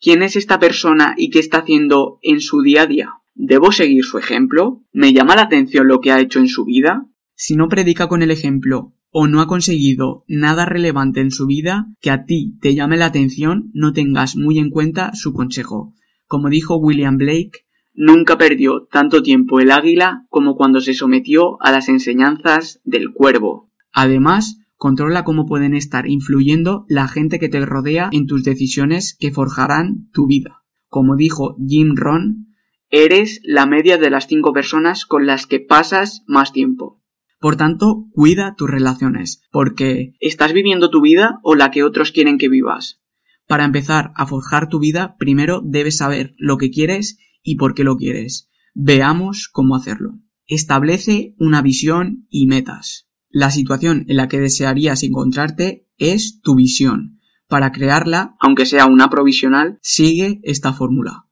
[0.00, 3.10] ¿quién es esta persona y qué está haciendo en su día a día?
[3.34, 4.82] ¿Debo seguir su ejemplo?
[4.92, 7.06] ¿Me llama la atención lo que ha hecho en su vida?
[7.34, 11.84] Si no predica con el ejemplo o no ha conseguido nada relevante en su vida
[12.00, 15.92] que a ti te llame la atención, no tengas muy en cuenta su consejo.
[16.26, 21.72] Como dijo William Blake, nunca perdió tanto tiempo el águila como cuando se sometió a
[21.72, 23.70] las enseñanzas del cuervo.
[23.92, 29.30] Además, controla cómo pueden estar influyendo la gente que te rodea en tus decisiones que
[29.30, 30.64] forjarán tu vida.
[30.88, 32.48] Como dijo Jim Rohn,
[32.90, 37.00] eres la media de las cinco personas con las que pasas más tiempo.
[37.38, 42.36] Por tanto, cuida tus relaciones, porque ¿estás viviendo tu vida o la que otros quieren
[42.36, 43.00] que vivas?
[43.46, 47.84] Para empezar a forjar tu vida, primero debes saber lo que quieres y por qué
[47.84, 48.50] lo quieres.
[48.74, 50.18] Veamos cómo hacerlo.
[50.48, 53.11] Establece una visión y metas.
[53.34, 57.18] La situación en la que desearías encontrarte es tu visión.
[57.48, 61.24] Para crearla, aunque sea una provisional, sigue esta fórmula.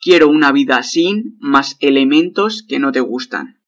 [0.00, 3.60] Quiero una vida sin más elementos que no te gustan.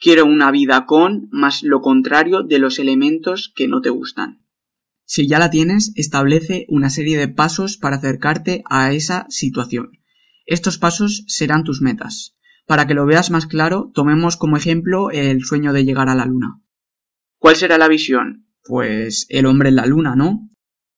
[0.00, 4.46] Quiero una vida con más lo contrario de los elementos que no te gustan.
[5.04, 9.90] Si ya la tienes, establece una serie de pasos para acercarte a esa situación.
[10.46, 12.36] Estos pasos serán tus metas.
[12.66, 16.24] Para que lo veas más claro, tomemos como ejemplo el sueño de llegar a la
[16.24, 16.62] luna.
[17.38, 18.46] ¿Cuál será la visión?
[18.64, 20.50] Pues el hombre en la luna, ¿no?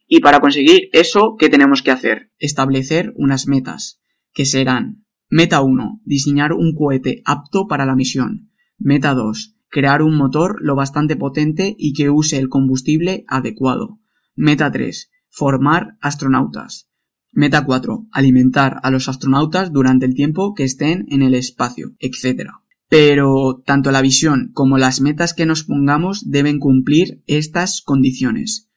[0.07, 2.33] Y para conseguir eso, ¿qué tenemos que hacer?
[2.39, 4.01] Establecer unas metas,
[4.33, 6.01] que serán Meta 1.
[6.05, 8.51] Diseñar un cohete apto para la misión.
[8.79, 9.55] Meta 2.
[9.69, 14.01] Crear un motor lo bastante potente y que use el combustible adecuado.
[14.35, 15.09] Meta 3.
[15.29, 16.89] Formar astronautas.
[17.31, 18.09] Meta 4.
[18.11, 22.51] Alimentar a los astronautas durante el tiempo que estén en el espacio, etc.
[22.91, 28.69] Pero tanto la visión como las metas que nos pongamos deben cumplir estas condiciones.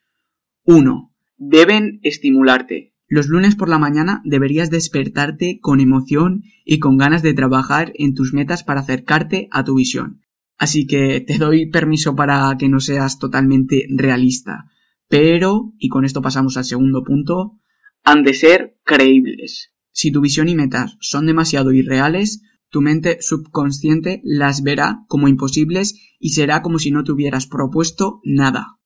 [0.65, 1.11] 1.
[1.37, 2.93] Deben estimularte.
[3.07, 8.13] Los lunes por la mañana deberías despertarte con emoción y con ganas de trabajar en
[8.13, 10.21] tus metas para acercarte a tu visión.
[10.59, 14.65] Así que te doy permiso para que no seas totalmente realista.
[15.09, 17.59] Pero, y con esto pasamos al segundo punto,
[18.03, 19.71] han de ser creíbles.
[19.91, 22.43] Si tu visión y metas son demasiado irreales,
[22.73, 28.19] tu mente subconsciente las verá como imposibles y será como si no te hubieras propuesto
[28.23, 28.79] nada.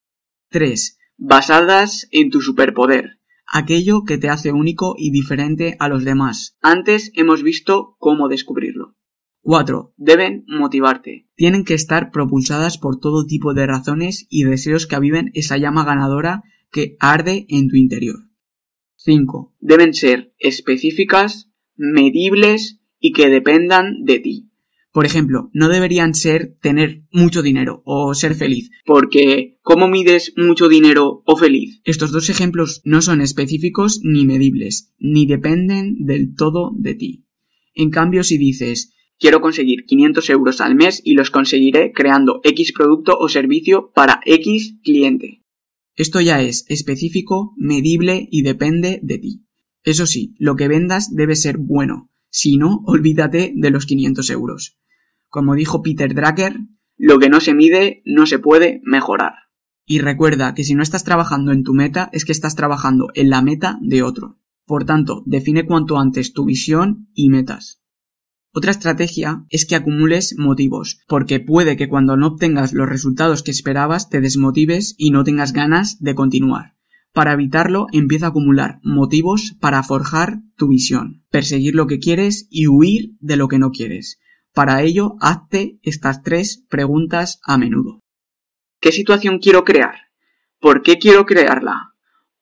[0.49, 0.99] 3.
[1.17, 6.57] Basadas en tu superpoder aquello que te hace único y diferente a los demás.
[6.61, 8.95] Antes hemos visto cómo descubrirlo.
[9.41, 9.93] 4.
[9.95, 11.29] Deben motivarte.
[11.35, 15.85] Tienen que estar propulsadas por todo tipo de razones y deseos que aviven esa llama
[15.85, 18.27] ganadora que arde en tu interior.
[18.97, 19.55] 5.
[19.61, 24.49] Deben ser específicas, medibles y que dependan de ti.
[24.91, 30.69] Por ejemplo, no deberían ser tener mucho dinero o ser feliz, porque ¿cómo mides mucho
[30.69, 31.81] dinero o feliz?
[31.83, 37.25] Estos dos ejemplos no son específicos ni medibles, ni dependen del todo de ti.
[37.75, 42.73] En cambio, si dices, quiero conseguir 500 euros al mes y los conseguiré creando X
[42.73, 45.43] producto o servicio para X cliente.
[45.95, 49.43] Esto ya es específico, medible y depende de ti.
[49.83, 54.77] Eso sí, lo que vendas debe ser bueno, si no, olvídate de los 500 euros.
[55.27, 56.59] Como dijo Peter Drucker,
[56.95, 59.33] lo que no se mide no se puede mejorar.
[59.87, 63.31] Y recuerda que si no estás trabajando en tu meta es que estás trabajando en
[63.31, 64.37] la meta de otro.
[64.67, 67.81] Por tanto, define cuanto antes tu visión y metas.
[68.53, 73.49] Otra estrategia es que acumules motivos, porque puede que cuando no obtengas los resultados que
[73.49, 76.76] esperabas te desmotives y no tengas ganas de continuar.
[77.17, 82.67] Para evitarlo, empieza a acumular motivos para forjar tu visión, perseguir lo que quieres y
[82.67, 84.19] huir de lo que no quieres.
[84.53, 88.03] Para ello, hazte estas tres preguntas a menudo.
[88.79, 89.95] ¿Qué situación quiero crear?
[90.59, 91.95] ¿Por qué quiero crearla?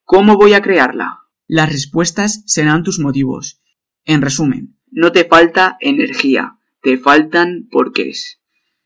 [0.04, 1.20] ¿Cómo voy a crearla?
[1.46, 3.62] Las respuestas serán tus motivos.
[4.04, 8.42] En resumen, no te falta energía, te faltan porqués.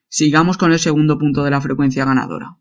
[0.07, 2.59] Sigamos con el segundo punto de la frecuencia ganadora.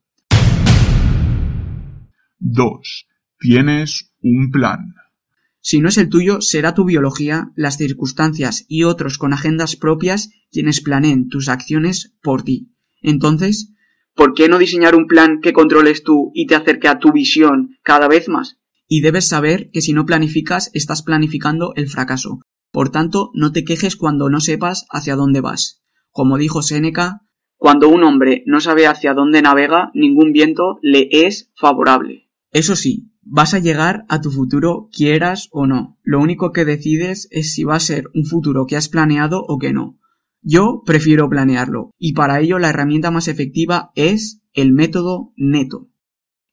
[2.40, 3.06] 2.
[3.40, 4.96] Tienes un plan.
[5.62, 10.30] Si no es el tuyo, será tu biología, las circunstancias y otros con agendas propias
[10.52, 12.74] quienes planeen tus acciones por ti.
[13.02, 13.74] Entonces,
[14.14, 17.78] ¿por qué no diseñar un plan que controles tú y te acerque a tu visión
[17.82, 18.58] cada vez más?
[18.90, 22.42] Y debes saber que si no planificas, estás planificando el fracaso.
[22.72, 25.82] Por tanto, no te quejes cuando no sepas hacia dónde vas.
[26.12, 27.22] Como dijo Séneca,
[27.56, 32.30] cuando un hombre no sabe hacia dónde navega, ningún viento le es favorable.
[32.52, 36.00] Eso sí, Vas a llegar a tu futuro quieras o no.
[36.02, 39.60] Lo único que decides es si va a ser un futuro que has planeado o
[39.60, 40.00] que no.
[40.42, 45.90] Yo prefiero planearlo y para ello la herramienta más efectiva es el método neto.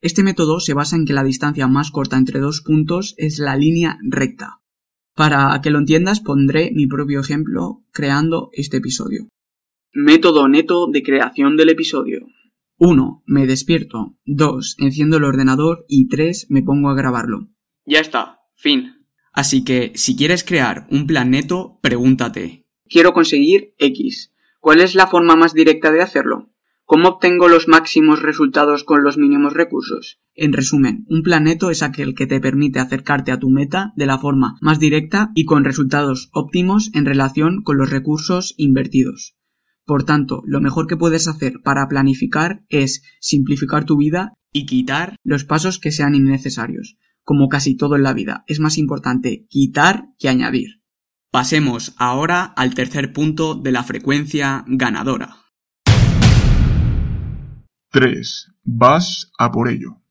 [0.02, 3.56] Este método se basa en que la distancia más corta entre dos puntos es la
[3.56, 4.60] línea recta.
[5.14, 9.28] Para que lo entiendas pondré mi propio ejemplo creando este episodio.
[9.94, 12.26] Método neto de creación del episodio.
[12.78, 13.22] 1.
[13.26, 14.16] Me despierto.
[14.24, 14.76] 2.
[14.78, 15.84] Enciendo el ordenador.
[15.88, 16.46] Y 3.
[16.50, 17.48] Me pongo a grabarlo.
[17.84, 18.40] Ya está.
[18.54, 19.06] Fin.
[19.32, 22.66] Así que, si quieres crear un plan neto, pregúntate.
[22.88, 24.32] Quiero conseguir X.
[24.60, 26.50] ¿Cuál es la forma más directa de hacerlo?
[26.84, 30.20] ¿Cómo obtengo los máximos resultados con los mínimos recursos?
[30.34, 34.06] En resumen, un plan neto es aquel que te permite acercarte a tu meta de
[34.06, 39.35] la forma más directa y con resultados óptimos en relación con los recursos invertidos.
[39.86, 45.14] Por tanto, lo mejor que puedes hacer para planificar es simplificar tu vida y quitar
[45.22, 46.96] los pasos que sean innecesarios.
[47.22, 50.82] Como casi todo en la vida, es más importante quitar que añadir.
[51.30, 55.36] Pasemos ahora al tercer punto de la frecuencia ganadora.
[57.92, 58.52] 3.
[58.64, 60.02] Vas a por ello.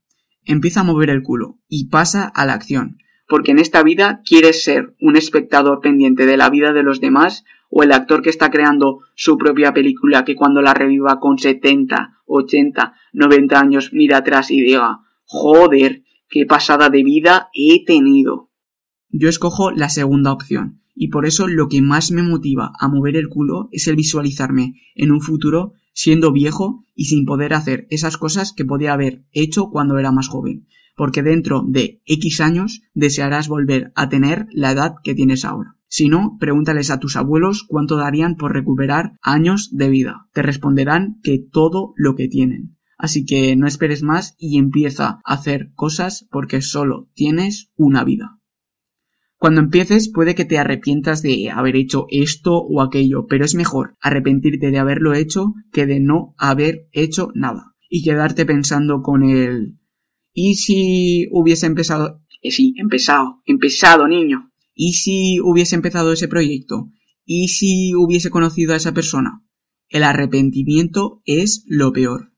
[0.42, 2.96] Empieza a mover el culo y pasa a la acción,
[3.28, 7.44] porque en esta vida quieres ser un espectador pendiente de la vida de los demás
[7.70, 12.22] o el actor que está creando su propia película que cuando la reviva con 70,
[12.26, 18.50] 80, 90 años mira atrás y diga, joder, qué pasada de vida he tenido.
[19.10, 23.16] Yo escojo la segunda opción, y por eso lo que más me motiva a mover
[23.16, 28.18] el culo es el visualizarme en un futuro siendo viejo y sin poder hacer esas
[28.18, 33.48] cosas que podía haber hecho cuando era más joven, porque dentro de X años desearás
[33.48, 35.75] volver a tener la edad que tienes ahora.
[35.88, 40.26] Si no, pregúntales a tus abuelos cuánto darían por recuperar años de vida.
[40.32, 42.76] Te responderán que todo lo que tienen.
[42.98, 48.40] Así que no esperes más y empieza a hacer cosas porque solo tienes una vida.
[49.38, 53.96] Cuando empieces puede que te arrepientas de haber hecho esto o aquello, pero es mejor
[54.00, 57.74] arrepentirte de haberlo hecho que de no haber hecho nada.
[57.88, 59.78] Y quedarte pensando con el...
[60.32, 62.22] ¿Y si hubiese empezado?
[62.42, 64.50] Sí, empezado, empezado, niño.
[64.78, 66.90] ¿Y si hubiese empezado ese proyecto?
[67.24, 69.42] ¿Y si hubiese conocido a esa persona?
[69.88, 72.34] El arrepentimiento es lo peor.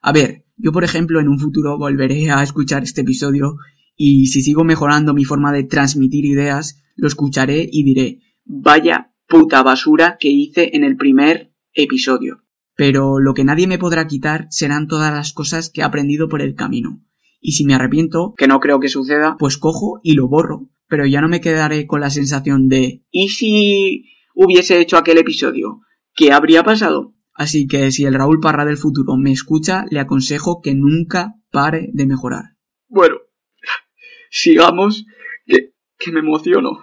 [0.00, 3.56] A ver, yo por ejemplo en un futuro volveré a escuchar este episodio
[3.94, 9.62] y si sigo mejorando mi forma de transmitir ideas, lo escucharé y diré, vaya puta
[9.62, 12.42] basura que hice en el primer episodio.
[12.74, 16.40] Pero lo que nadie me podrá quitar serán todas las cosas que he aprendido por
[16.40, 17.04] el camino.
[17.38, 21.06] Y si me arrepiento, que no creo que suceda, pues cojo y lo borro pero
[21.06, 25.80] ya no me quedaré con la sensación de ¿y si hubiese hecho aquel episodio?
[26.14, 27.14] ¿Qué habría pasado?
[27.32, 31.88] Así que si el Raúl Parra del futuro me escucha, le aconsejo que nunca pare
[31.94, 32.56] de mejorar.
[32.88, 33.16] Bueno,
[34.28, 35.06] sigamos,
[35.46, 36.80] que, que me emociono.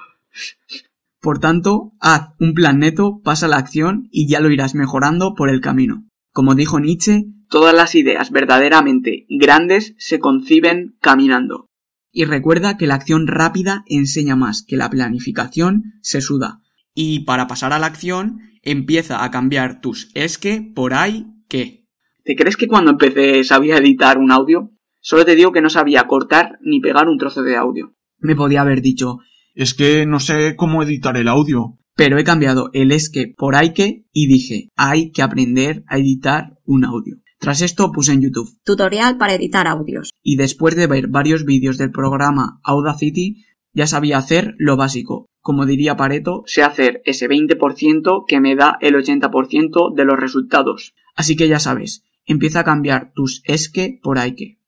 [1.21, 5.51] Por tanto, haz un plan neto, pasa la acción y ya lo irás mejorando por
[5.51, 6.07] el camino.
[6.33, 11.68] Como dijo Nietzsche, todas las ideas verdaderamente grandes se conciben caminando.
[12.11, 16.61] Y recuerda que la acción rápida enseña más que la planificación se suda.
[16.93, 21.85] Y para pasar a la acción, empieza a cambiar tus es que por ahí que.
[22.23, 24.71] ¿Te crees que cuando empecé sabía editar un audio?
[25.01, 27.95] Solo te digo que no sabía cortar ni pegar un trozo de audio.
[28.17, 29.19] Me podía haber dicho
[29.55, 31.77] Es que no sé cómo editar el audio.
[31.95, 35.97] Pero he cambiado el es que por hay que y dije hay que aprender a
[35.97, 37.17] editar un audio.
[37.39, 40.11] Tras esto puse en YouTube tutorial para editar audios.
[40.21, 45.25] Y después de ver varios vídeos del programa Audacity, ya sabía hacer lo básico.
[45.39, 50.93] Como diría Pareto, sé hacer ese 20% que me da el 80% de los resultados.
[51.15, 54.59] Así que ya sabes, empieza a cambiar tus es que por hay que.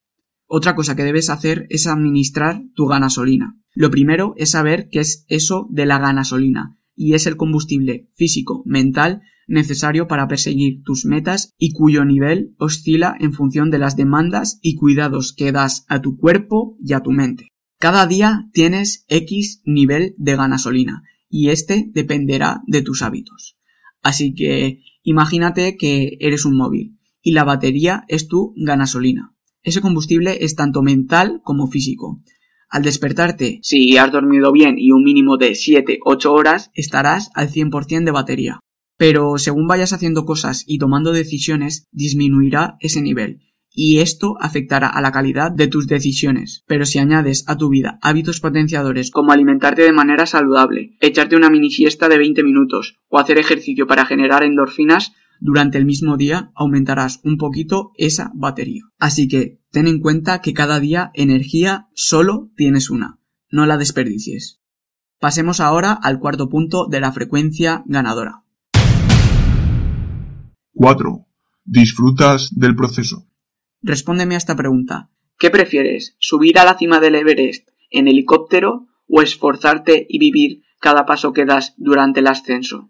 [0.47, 3.57] Otra cosa que debes hacer es administrar tu ganasolina.
[3.73, 8.63] Lo primero es saber qué es eso de la ganasolina, y es el combustible físico,
[8.65, 14.59] mental necesario para perseguir tus metas y cuyo nivel oscila en función de las demandas
[14.61, 17.49] y cuidados que das a tu cuerpo y a tu mente.
[17.79, 23.57] Cada día tienes X nivel de gasolina y este dependerá de tus hábitos.
[24.01, 29.35] Así que imagínate que eres un móvil y la batería es tu gasolina.
[29.63, 32.21] Ese combustible es tanto mental como físico.
[32.69, 38.05] Al despertarte, si has dormido bien y un mínimo de 7-8 horas, estarás al 100%
[38.05, 38.59] de batería
[39.01, 43.41] pero según vayas haciendo cosas y tomando decisiones, disminuirá ese nivel.
[43.71, 46.63] Y esto afectará a la calidad de tus decisiones.
[46.67, 51.49] Pero si añades a tu vida hábitos potenciadores como alimentarte de manera saludable, echarte una
[51.49, 56.51] mini siesta de 20 minutos o hacer ejercicio para generar endorfinas, durante el mismo día
[56.53, 58.83] aumentarás un poquito esa batería.
[58.99, 63.17] Así que ten en cuenta que cada día energía solo tienes una,
[63.49, 64.61] no la desperdicies.
[65.19, 68.43] Pasemos ahora al cuarto punto de la frecuencia ganadora.
[70.73, 71.27] 4.
[71.65, 73.27] ¿Disfrutas del proceso?
[73.81, 75.09] Respóndeme a esta pregunta.
[75.37, 76.15] ¿Qué prefieres?
[76.19, 81.45] ¿Subir a la cima del Everest en helicóptero o esforzarte y vivir cada paso que
[81.45, 82.89] das durante el ascenso?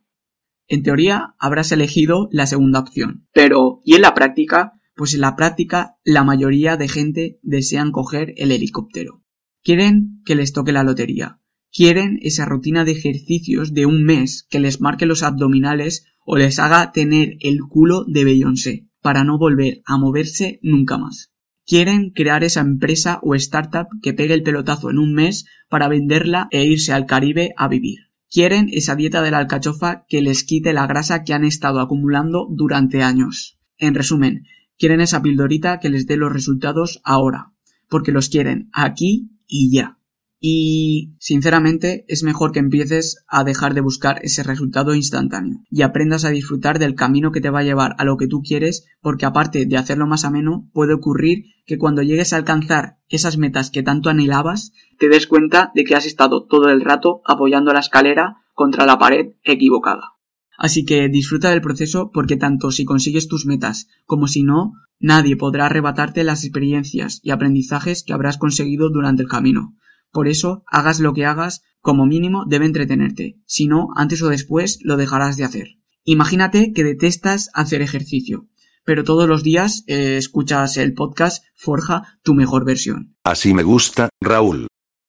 [0.68, 3.28] En teoría habrás elegido la segunda opción.
[3.34, 4.74] Pero, ¿y en la práctica?
[4.96, 9.24] Pues en la práctica la mayoría de gente desean coger el helicóptero.
[9.64, 11.41] Quieren que les toque la lotería.
[11.74, 16.60] Quieren esa rutina de ejercicios de un mes que les marque los abdominales o les
[16.60, 21.32] haga tener el culo de Beyoncé para no volver a moverse nunca más.
[21.66, 26.50] Quieren crear esa empresa o startup que pegue el pelotazo en un mes para venderla
[26.52, 28.00] e irse al Caribe a vivir.
[28.30, 32.48] Quieren esa dieta de la alcachofa que les quite la grasa que han estado acumulando
[32.50, 33.60] durante años.
[33.78, 34.44] En resumen,
[34.78, 37.54] quieren esa pildorita que les dé los resultados ahora,
[37.88, 40.01] porque los quieren aquí y ya.
[40.44, 46.26] Y, sinceramente, es mejor que empieces a dejar de buscar ese resultado instantáneo y aprendas
[46.26, 49.28] a disfrutar del camino que te va a llevar a lo que tú quieres, porque
[49.28, 53.84] aparte de hacerlo más ameno, puede ocurrir que cuando llegues a alcanzar esas metas que
[53.84, 58.38] tanto anhelabas, te des cuenta de que has estado todo el rato apoyando la escalera
[58.56, 60.16] contra la pared equivocada.
[60.58, 65.36] Así que disfruta del proceso porque tanto si consigues tus metas como si no, nadie
[65.36, 69.76] podrá arrebatarte las experiencias y aprendizajes que habrás conseguido durante el camino.
[70.12, 74.80] Por eso, hagas lo que hagas, como mínimo debe entretenerte, si no, antes o después
[74.82, 75.68] lo dejarás de hacer.
[76.04, 78.48] Imagínate que detestas hacer ejercicio,
[78.84, 83.16] pero todos los días eh, escuchas el podcast Forja tu mejor versión.
[83.24, 84.68] Así me gusta, Raúl.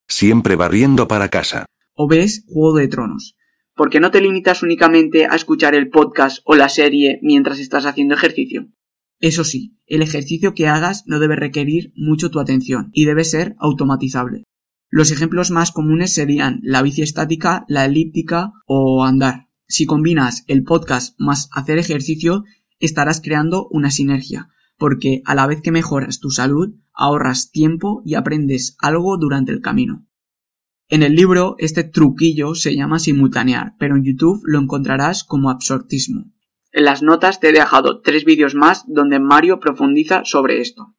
[0.08, 1.66] Siempre barriendo para casa.
[1.94, 3.36] O ves Juego de Tronos.
[3.74, 7.86] ¿Por qué no te limitas únicamente a escuchar el podcast o la serie mientras estás
[7.86, 8.68] haciendo ejercicio?
[9.18, 13.54] Eso sí, el ejercicio que hagas no debe requerir mucho tu atención y debe ser
[13.58, 14.44] automatizable.
[14.94, 19.48] Los ejemplos más comunes serían la bici estática, la elíptica o andar.
[19.66, 22.44] Si combinas el podcast más hacer ejercicio,
[22.78, 28.16] estarás creando una sinergia, porque a la vez que mejoras tu salud, ahorras tiempo y
[28.16, 30.06] aprendes algo durante el camino.
[30.90, 36.30] En el libro este truquillo se llama simultanear, pero en YouTube lo encontrarás como absortismo.
[36.70, 40.94] En las notas te he dejado tres vídeos más donde Mario profundiza sobre esto.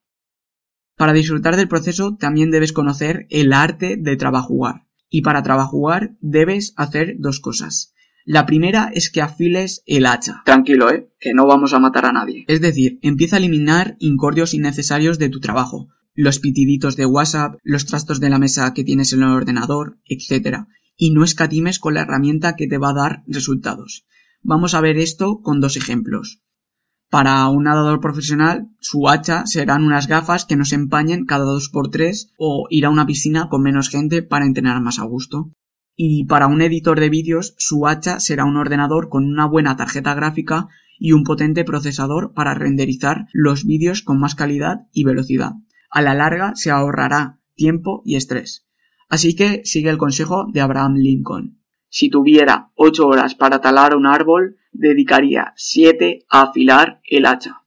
[0.96, 4.86] Para disfrutar del proceso también debes conocer el arte de trabajugar.
[5.08, 7.94] Y para trabajugar debes hacer dos cosas.
[8.24, 10.42] La primera es que afiles el hacha.
[10.46, 12.44] Tranquilo, eh, que no vamos a matar a nadie.
[12.48, 15.88] Es decir, empieza a eliminar incordios innecesarios de tu trabajo.
[16.14, 20.60] Los pitiditos de WhatsApp, los trastos de la mesa que tienes en el ordenador, etc.
[20.96, 24.06] Y no escatimes con la herramienta que te va a dar resultados.
[24.42, 26.43] Vamos a ver esto con dos ejemplos.
[27.14, 31.68] Para un nadador profesional, su hacha serán unas gafas que no se empañen cada dos
[31.68, 35.52] por tres o ir a una piscina con menos gente para entrenar más a gusto.
[35.94, 40.12] Y para un editor de vídeos, su hacha será un ordenador con una buena tarjeta
[40.14, 40.66] gráfica
[40.98, 45.52] y un potente procesador para renderizar los vídeos con más calidad y velocidad.
[45.90, 48.66] A la larga se ahorrará tiempo y estrés.
[49.08, 51.60] Así que sigue el consejo de Abraham Lincoln.
[51.96, 57.62] Si tuviera ocho horas para talar un árbol, dedicaría siete a afilar el hacha.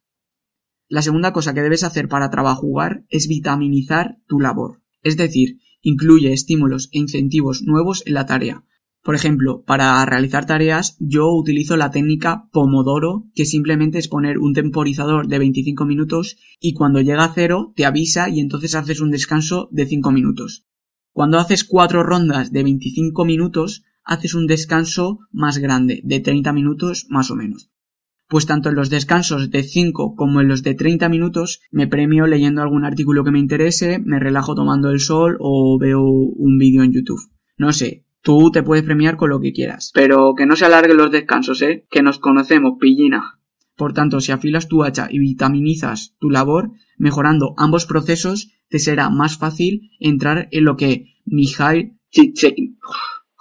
[0.89, 4.81] La segunda cosa que debes hacer para trabajugar es vitaminizar tu labor.
[5.01, 8.65] Es decir, incluye estímulos e incentivos nuevos en la tarea.
[9.01, 14.53] Por ejemplo, para realizar tareas yo utilizo la técnica Pomodoro, que simplemente es poner un
[14.53, 19.09] temporizador de 25 minutos y cuando llega a cero te avisa y entonces haces un
[19.09, 20.65] descanso de 5 minutos.
[21.13, 27.05] Cuando haces cuatro rondas de 25 minutos, haces un descanso más grande, de 30 minutos
[27.09, 27.69] más o menos.
[28.29, 32.25] Pues tanto en los descansos de 5 como en los de 30 minutos me premio
[32.25, 36.83] leyendo algún artículo que me interese, me relajo tomando el sol o veo un vídeo
[36.83, 37.21] en YouTube.
[37.57, 39.91] No sé, tú te puedes premiar con lo que quieras.
[39.93, 41.85] Pero que no se alarguen los descansos, ¿eh?
[41.89, 43.39] Que nos conocemos, pillina.
[43.77, 49.09] Por tanto, si afilas tu hacha y vitaminizas tu labor, mejorando ambos procesos, te será
[49.09, 51.97] más fácil entrar en lo que Mijail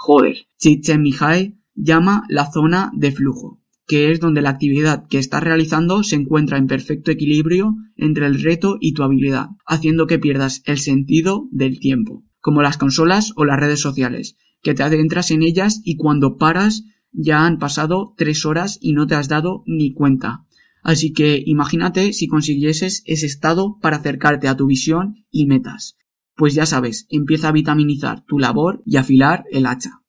[0.06, 0.46] joder,
[1.74, 6.58] llama la zona de flujo, que es donde la actividad que estás realizando se encuentra
[6.58, 11.80] en perfecto equilibrio entre el reto y tu habilidad, haciendo que pierdas el sentido del
[11.80, 16.36] tiempo, como las consolas o las redes sociales, que te adentras en ellas y cuando
[16.36, 20.44] paras ya han pasado tres horas y no te has dado ni cuenta.
[20.84, 25.96] Así que imagínate si consiguieses ese estado para acercarte a tu visión y metas.
[26.36, 30.02] Pues ya sabes, empieza a vitaminizar tu labor y afilar el hacha.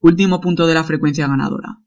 [0.00, 1.80] Último punto de la frecuencia ganadora.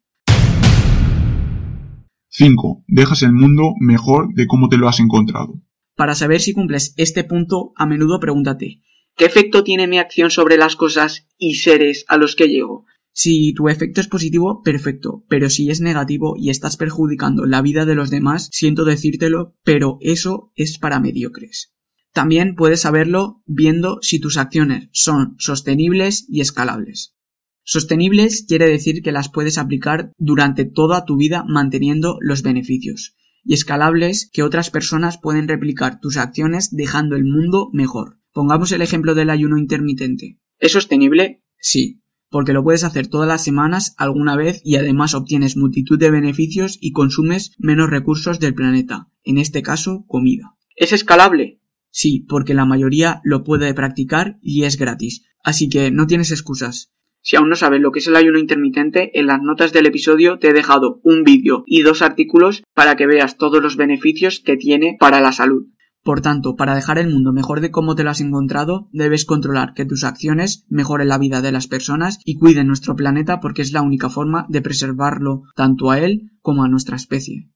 [2.27, 2.83] 5.
[2.87, 5.59] Dejas el mundo mejor de cómo te lo has encontrado.
[5.95, 8.83] Para saber si cumples este punto, a menudo pregúntate,
[9.15, 12.85] ¿qué efecto tiene mi acción sobre las cosas y seres a los que llego?
[13.11, 17.85] Si tu efecto es positivo, perfecto, pero si es negativo y estás perjudicando la vida
[17.85, 21.73] de los demás, siento decírtelo, pero eso es para mediocres.
[22.13, 27.15] También puedes saberlo viendo si tus acciones son sostenibles y escalables.
[27.63, 33.15] Sostenibles quiere decir que las puedes aplicar durante toda tu vida manteniendo los beneficios.
[33.43, 38.19] Y escalables que otras personas pueden replicar tus acciones dejando el mundo mejor.
[38.33, 40.39] Pongamos el ejemplo del ayuno intermitente.
[40.57, 41.43] ¿Es sostenible?
[41.59, 46.11] Sí, porque lo puedes hacer todas las semanas alguna vez y además obtienes multitud de
[46.11, 50.55] beneficios y consumes menos recursos del planeta, en este caso comida.
[50.75, 51.59] ¿Es escalable?
[51.91, 56.91] Sí, porque la mayoría lo puede practicar y es gratis, así que no tienes excusas.
[57.21, 60.39] Si aún no sabes lo que es el ayuno intermitente, en las notas del episodio
[60.39, 64.55] te he dejado un vídeo y dos artículos para que veas todos los beneficios que
[64.55, 65.67] tiene para la salud.
[66.01, 69.73] Por tanto, para dejar el mundo mejor de cómo te lo has encontrado, debes controlar
[69.73, 73.73] que tus acciones mejoren la vida de las personas y cuiden nuestro planeta porque es
[73.73, 77.51] la única forma de preservarlo tanto a él como a nuestra especie.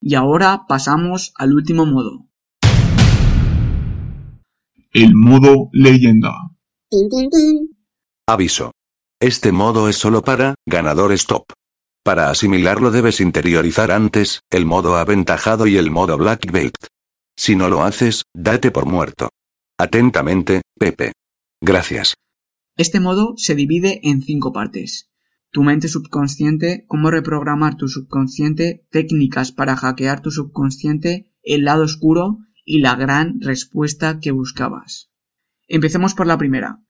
[0.00, 2.28] Y ahora pasamos al último modo.
[4.92, 6.32] El modo leyenda.
[8.26, 8.72] Aviso.
[9.20, 11.44] Este modo es solo para ganadores top.
[12.02, 16.86] Para asimilarlo debes interiorizar antes el modo aventajado y el modo black belt.
[17.36, 19.28] Si no lo haces, date por muerto.
[19.78, 21.12] Atentamente, Pepe.
[21.60, 22.14] Gracias.
[22.78, 25.10] Este modo se divide en cinco partes.
[25.50, 32.38] Tu mente subconsciente, cómo reprogramar tu subconsciente, técnicas para hackear tu subconsciente, el lado oscuro
[32.68, 35.08] y la gran respuesta que buscabas.
[35.68, 36.80] Empecemos por la primera.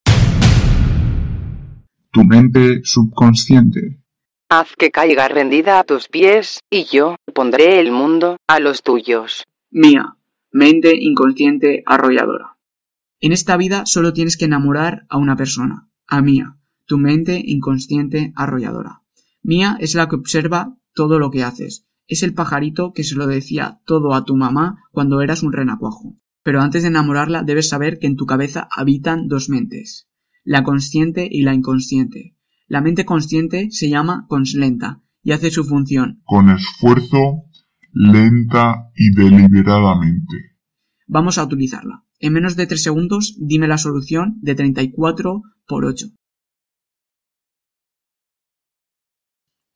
[2.10, 4.02] Tu mente subconsciente.
[4.48, 9.44] Haz que caiga rendida a tus pies, y yo pondré el mundo a los tuyos.
[9.70, 10.16] Mía,
[10.50, 12.56] mente inconsciente arrolladora.
[13.20, 16.56] En esta vida solo tienes que enamorar a una persona, a Mía,
[16.86, 19.02] tu mente inconsciente arrolladora.
[19.42, 21.86] Mía es la que observa todo lo que haces.
[22.08, 26.16] Es el pajarito que se lo decía todo a tu mamá cuando eras un renacuajo.
[26.42, 30.08] Pero antes de enamorarla debes saber que en tu cabeza habitan dos mentes,
[30.42, 32.34] la consciente y la inconsciente.
[32.66, 36.22] La mente consciente se llama conslenta y hace su función.
[36.24, 37.44] Con esfuerzo,
[37.92, 40.56] lenta y deliberadamente.
[41.06, 42.04] Vamos a utilizarla.
[42.20, 46.06] En menos de 3 segundos dime la solución de 34 por 8.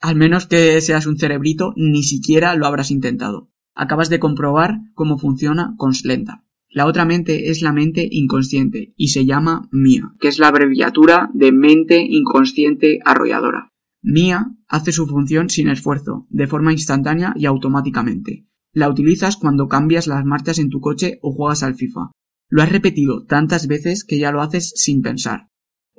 [0.02, 3.50] Al menos que seas un cerebrito, ni siquiera lo habrás intentado.
[3.72, 6.44] Acabas de comprobar cómo funciona Conslenta.
[6.68, 11.30] La otra mente es la mente inconsciente y se llama MIA, que es la abreviatura
[11.34, 13.68] de mente inconsciente arrolladora.
[14.02, 18.48] MIA hace su función sin esfuerzo, de forma instantánea y automáticamente.
[18.72, 22.10] La utilizas cuando cambias las marchas en tu coche o juegas al FIFA.
[22.48, 25.46] Lo has repetido tantas veces que ya lo haces sin pensar.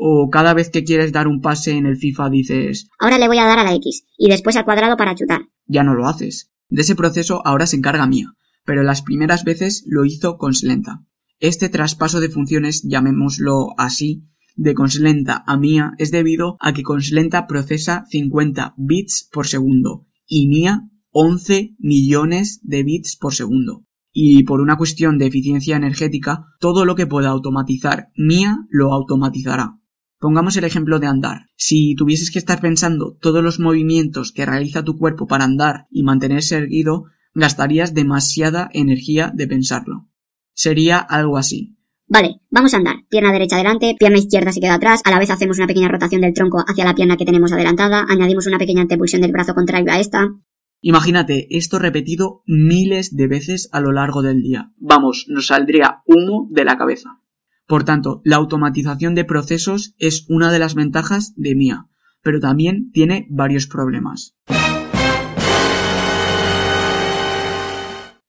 [0.05, 3.37] O cada vez que quieres dar un pase en el FIFA dices Ahora le voy
[3.37, 5.43] a dar a la X y después al cuadrado para chutar.
[5.65, 6.51] ya no lo haces.
[6.67, 8.33] De ese proceso ahora se encarga Mía,
[8.65, 11.05] pero las primeras veces lo hizo Conslenta.
[11.39, 14.25] Este traspaso de funciones, llamémoslo así,
[14.57, 20.49] de Conslenta a Mía es debido a que Conslenta procesa 50 bits por segundo y
[20.49, 20.81] Mía
[21.11, 23.85] 11 millones de bits por segundo.
[24.11, 29.79] Y por una cuestión de eficiencia energética, todo lo que pueda automatizar Mía lo automatizará.
[30.23, 31.49] Pongamos el ejemplo de andar.
[31.57, 36.03] Si tuvieses que estar pensando todos los movimientos que realiza tu cuerpo para andar y
[36.03, 40.07] mantenerse erguido, gastarías demasiada energía de pensarlo.
[40.53, 41.75] Sería algo así.
[42.07, 42.95] Vale, vamos a andar.
[43.09, 46.21] Pierna derecha adelante, pierna izquierda se queda atrás, a la vez hacemos una pequeña rotación
[46.21, 49.91] del tronco hacia la pierna que tenemos adelantada, añadimos una pequeña antepulsión del brazo contrario
[49.91, 50.29] a esta.
[50.79, 54.71] Imagínate esto repetido miles de veces a lo largo del día.
[54.77, 57.19] Vamos, nos saldría humo de la cabeza.
[57.73, 61.87] Por tanto, la automatización de procesos es una de las ventajas de MIA,
[62.21, 64.35] pero también tiene varios problemas.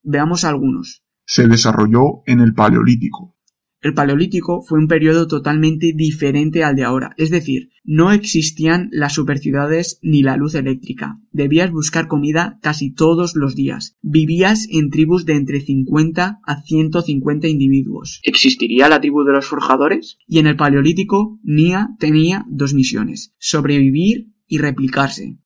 [0.03, 1.05] Veamos algunos.
[1.27, 3.34] Se desarrolló en el Paleolítico.
[3.85, 9.13] El Paleolítico fue un periodo totalmente diferente al de ahora, es decir, no existían las
[9.13, 11.21] superciudades ni la luz eléctrica.
[11.33, 13.99] Debías buscar comida casi todos los días.
[14.01, 18.21] Vivías en tribus de entre 50 a 150 individuos.
[18.23, 20.17] ¿Existiría la tribu de los forjadores?
[20.27, 25.37] Y en el Paleolítico, Nia tenía dos misiones, sobrevivir y replicarse.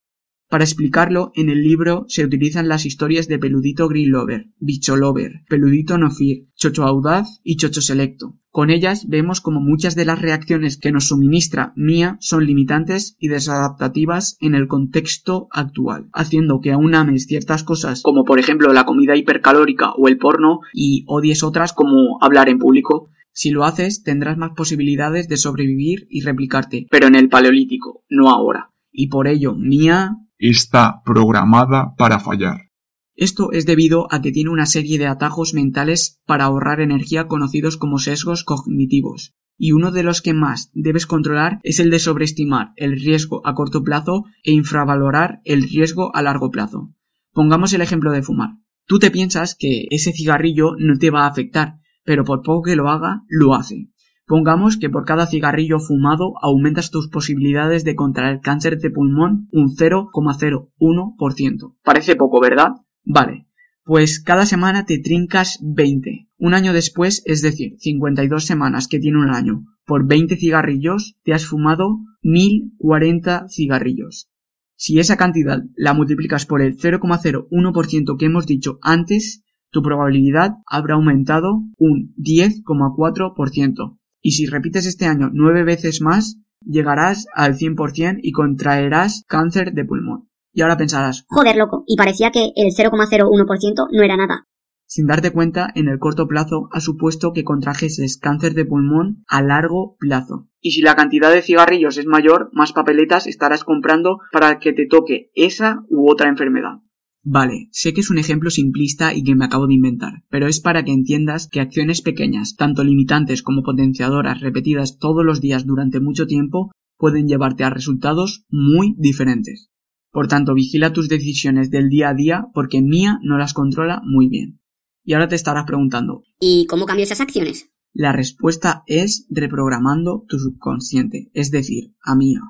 [0.49, 5.43] Para explicarlo, en el libro se utilizan las historias de Peludito Green Lover, Bicho Lover,
[5.47, 8.35] Peludito Nofir, Chocho Audaz y Chocho Selecto.
[8.51, 13.29] Con ellas vemos como muchas de las reacciones que nos suministra Mia son limitantes y
[13.29, 18.87] desadaptativas en el contexto actual, haciendo que aún ames ciertas cosas como por ejemplo la
[18.87, 23.11] comida hipercalórica o el porno y odies otras como hablar en público.
[23.33, 28.31] Si lo haces, tendrás más posibilidades de sobrevivir y replicarte, pero en el paleolítico, no
[28.31, 28.71] ahora.
[28.91, 32.71] Y por ello, Mia Está programada para fallar.
[33.17, 37.77] Esto es debido a que tiene una serie de atajos mentales para ahorrar energía conocidos
[37.77, 42.71] como sesgos cognitivos, y uno de los que más debes controlar es el de sobreestimar
[42.77, 46.95] el riesgo a corto plazo e infravalorar el riesgo a largo plazo.
[47.33, 48.51] Pongamos el ejemplo de fumar.
[48.87, 52.77] Tú te piensas que ese cigarrillo no te va a afectar, pero por poco que
[52.77, 53.89] lo haga, lo hace.
[54.29, 59.75] Pongamos que por cada cigarrillo fumado aumentas tus posibilidades de contraer cáncer de pulmón un
[59.75, 61.75] 0,01%.
[61.83, 62.73] Parece poco, ¿verdad?
[63.05, 63.47] Vale.
[63.85, 66.29] Pues cada semana te trincas 20.
[66.37, 71.33] Un año después, es decir, 52 semanas que tiene un año, por 20 cigarrillos, te
[71.33, 74.29] has fumado 1040 cigarrillos.
[74.77, 80.97] Si esa cantidad la multiplicas por el 0,01% que hemos dicho antes, tu probabilidad habrá
[80.97, 83.98] aumentado un 10,4%.
[84.21, 89.85] Y si repites este año nueve veces más, llegarás al 100% y contraerás cáncer de
[89.85, 90.29] pulmón.
[90.53, 94.45] Y ahora pensarás, Joder, loco, y parecía que el 0,01% no era nada.
[94.87, 99.43] sin darte cuenta, en el corto plazo ha supuesto que contrajeses cáncer de pulmón a
[99.43, 100.49] largo plazo.
[100.61, 104.87] Y si la cantidad de cigarrillos es mayor, más papeletas estarás comprando para que te
[104.87, 106.79] toque esa u otra enfermedad.
[107.25, 110.61] Vale, sé que es un ejemplo simplista y que me acabo de inventar, pero es
[110.61, 116.01] para que entiendas que acciones pequeñas, tanto limitantes como potenciadoras repetidas todos los días durante
[116.01, 119.69] mucho tiempo, pueden llevarte a resultados muy diferentes.
[120.11, 124.29] Por tanto, vigila tus decisiones del día a día porque Mía no las controla muy
[124.29, 124.61] bien.
[125.05, 127.71] Y ahora te estarás preguntando, ¿Y cómo cambio esas acciones?
[127.93, 132.43] la respuesta es reprogramando tu subconsciente, es decir, a Mía.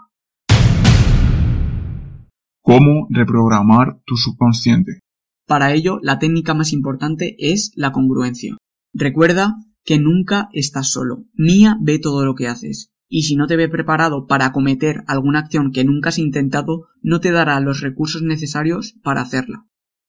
[2.68, 5.00] ¿Cómo reprogramar tu subconsciente?
[5.46, 8.58] Para ello, la técnica más importante es la congruencia.
[8.92, 9.54] Recuerda
[9.86, 11.24] que nunca estás solo.
[11.32, 12.90] Mía ve todo lo que haces.
[13.08, 17.20] Y si no te ve preparado para acometer alguna acción que nunca has intentado, no
[17.20, 19.64] te dará los recursos necesarios para hacerla.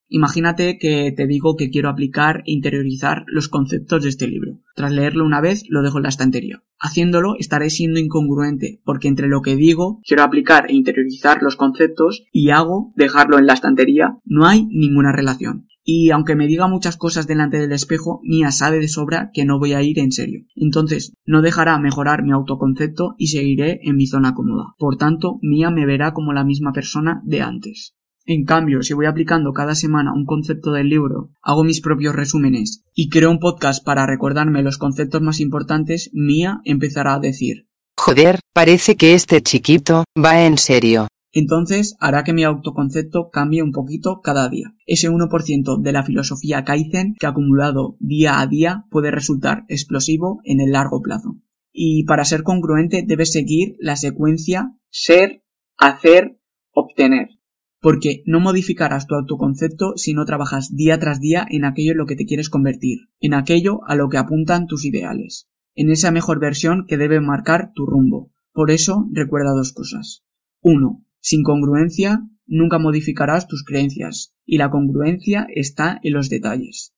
[0.10, 4.60] Imagínate que te digo que quiero aplicar e interiorizar los conceptos de este libro.
[4.76, 6.64] Tras leerlo una vez, lo dejo en la estantería.
[6.80, 12.26] Haciéndolo estaré siendo incongruente, porque entre lo que digo, quiero aplicar e interiorizar los conceptos,
[12.32, 15.68] y hago, dejarlo en la estantería, no hay ninguna relación.
[15.84, 19.60] Y aunque me diga muchas cosas delante del espejo, Mía sabe de sobra que no
[19.60, 20.42] voy a ir en serio.
[20.56, 24.76] Entonces, no dejará mejorar mi autoconcepto y seguiré en mi zona cómoda.
[24.78, 27.96] Por tanto, Mía me verá como la misma persona de antes.
[28.26, 32.84] En cambio, si voy aplicando cada semana un concepto del libro, hago mis propios resúmenes
[32.94, 37.68] y creo un podcast para recordarme los conceptos más importantes, Mía empezará a decir.
[37.98, 41.08] Joder, parece que este chiquito va en serio.
[41.32, 44.74] Entonces hará que mi autoconcepto cambie un poquito cada día.
[44.86, 50.60] Ese 1% de la filosofía Kaizen que acumulado día a día puede resultar explosivo en
[50.60, 51.36] el largo plazo.
[51.72, 55.44] Y para ser congruente debes seguir la secuencia ser,
[55.78, 56.40] hacer,
[56.72, 57.39] obtener.
[57.82, 62.06] Porque no modificarás tu autoconcepto si no trabajas día tras día en aquello en lo
[62.06, 66.40] que te quieres convertir, en aquello a lo que apuntan tus ideales, en esa mejor
[66.40, 68.32] versión que debe marcar tu rumbo.
[68.52, 70.26] Por eso recuerda dos cosas.
[70.62, 71.06] 1.
[71.22, 76.94] Sin congruencia nunca modificarás tus creencias, y la congruencia está en los detalles.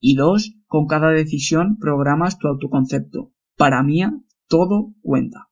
[0.00, 0.56] Y 2.
[0.66, 3.32] Con cada decisión programas tu autoconcepto.
[3.56, 4.02] Para mí,
[4.48, 5.48] todo cuenta.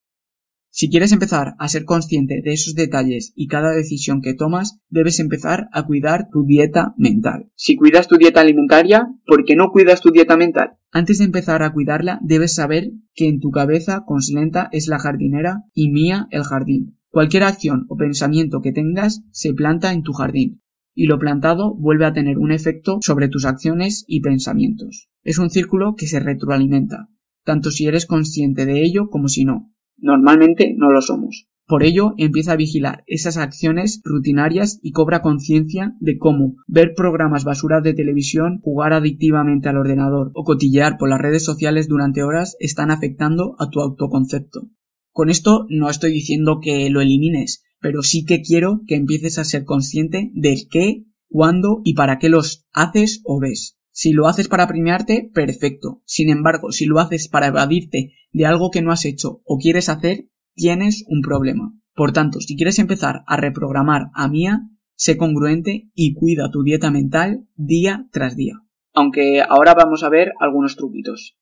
[0.75, 5.19] Si quieres empezar a ser consciente de esos detalles y cada decisión que tomas, debes
[5.19, 7.51] empezar a cuidar tu dieta mental.
[7.53, 10.79] Si cuidas tu dieta alimentaria, ¿por qué no cuidas tu dieta mental?
[10.91, 15.61] Antes de empezar a cuidarla, debes saber que en tu cabeza Conslenta es la jardinera
[15.75, 16.97] y mía el jardín.
[17.11, 20.63] Cualquier acción o pensamiento que tengas se planta en tu jardín,
[20.95, 25.07] y lo plantado vuelve a tener un efecto sobre tus acciones y pensamientos.
[25.21, 27.09] Es un círculo que se retroalimenta,
[27.43, 29.69] tanto si eres consciente de ello como si no.
[30.03, 31.47] Normalmente no lo somos.
[31.65, 37.45] Por ello, empieza a vigilar esas acciones rutinarias y cobra conciencia de cómo ver programas
[37.45, 42.57] basura de televisión, jugar adictivamente al ordenador o cotillear por las redes sociales durante horas
[42.59, 44.67] están afectando a tu autoconcepto.
[45.13, 49.45] Con esto no estoy diciendo que lo elimines, pero sí que quiero que empieces a
[49.45, 53.77] ser consciente del qué, cuándo y para qué los haces o ves.
[53.95, 56.01] Si lo haces para premiarte, perfecto.
[56.05, 59.87] Sin embargo, si lo haces para evadirte de algo que no has hecho o quieres
[59.87, 61.73] hacer, tienes un problema.
[61.93, 64.61] Por tanto, si quieres empezar a reprogramar a Mía,
[64.95, 68.61] sé congruente y cuida tu dieta mental día tras día.
[68.95, 71.37] Aunque ahora vamos a ver algunos truquitos.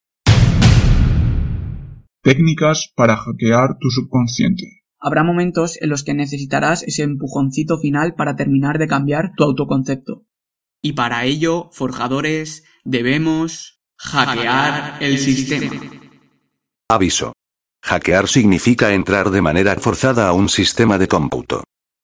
[2.22, 4.82] Técnicas para hackear tu subconsciente.
[5.00, 10.26] Habrá momentos en los que necesitarás ese empujoncito final para terminar de cambiar tu autoconcepto.
[10.82, 15.80] Y para ello, forjadores, debemos hackear el sistema.
[16.90, 17.34] Aviso.
[17.84, 21.64] Hackear significa entrar de manera forzada a un sistema de cómputo.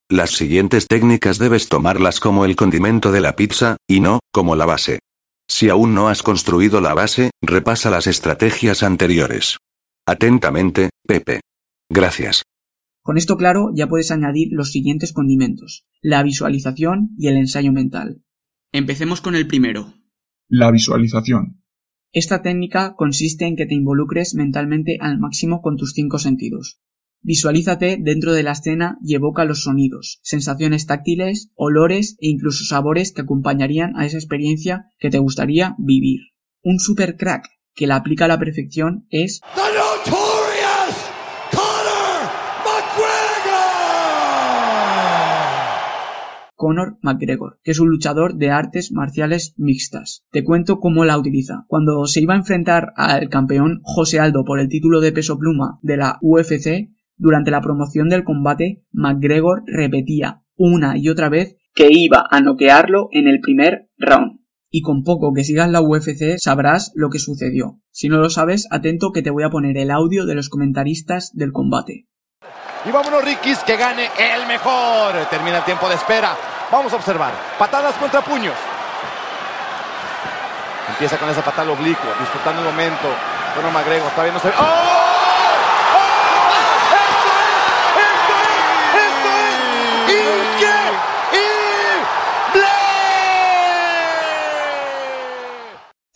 [0.09, 4.65] Las siguientes técnicas debes tomarlas como el condimento de la pizza, y no, como la
[4.65, 4.99] base.
[5.47, 9.57] Si aún no has construido la base, repasa las estrategias anteriores.
[10.05, 11.41] Atentamente, Pepe.
[11.89, 12.43] Gracias.
[13.01, 18.21] Con esto claro, ya puedes añadir los siguientes condimentos, la visualización y el ensayo mental.
[18.71, 19.93] Empecemos con el primero.
[20.49, 21.63] La visualización.
[22.11, 26.81] Esta técnica consiste en que te involucres mentalmente al máximo con tus cinco sentidos.
[27.21, 33.11] Visualízate dentro de la escena y evoca los sonidos, sensaciones táctiles, olores e incluso sabores
[33.11, 36.19] que acompañarían a esa experiencia que te gustaría vivir.
[36.61, 39.41] Un super crack que la aplica a la perfección es
[46.57, 50.25] Conor McGregor, que es un luchador de artes marciales mixtas.
[50.31, 51.65] Te cuento cómo la utiliza.
[51.67, 55.77] Cuando se iba a enfrentar al campeón José Aldo por el título de peso pluma
[55.83, 61.89] de la UFC, durante la promoción del combate, McGregor repetía una y otra vez que
[61.91, 64.39] iba a noquearlo en el primer round.
[64.69, 67.79] Y con poco que sigas la UFC sabrás lo que sucedió.
[67.91, 71.31] Si no lo sabes, atento que te voy a poner el audio de los comentaristas
[71.33, 72.07] del combate.
[72.85, 75.13] Y vámonos, Rikis, que gane el mejor.
[75.29, 76.35] Termina el tiempo de espera.
[76.71, 77.31] Vamos a observar.
[77.57, 78.55] Patadas contra puños.
[80.89, 83.07] Empieza con esa patada oblicuo, disfrutando el momento.
[83.55, 84.49] Bueno, Magrego, todavía no se.
[84.49, 84.96] ¡Oh!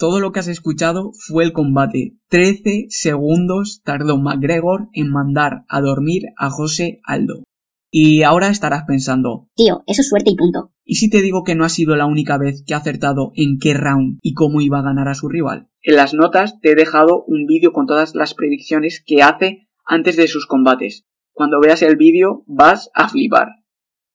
[0.02, 2.16] Todo lo que has escuchado fue el combate.
[2.30, 7.44] 13 segundos tardó McGregor en mandar a dormir a José Aldo.
[7.92, 10.72] Y ahora estarás pensando, tío, eso es suerte y punto.
[10.84, 13.60] ¿Y si te digo que no ha sido la única vez que ha acertado en
[13.60, 15.70] qué round y cómo iba a ganar a su rival?
[15.84, 20.16] En las notas te he dejado un vídeo con todas las predicciones que hace antes
[20.16, 21.06] de sus combates.
[21.32, 23.50] Cuando veas el vídeo vas a flipar.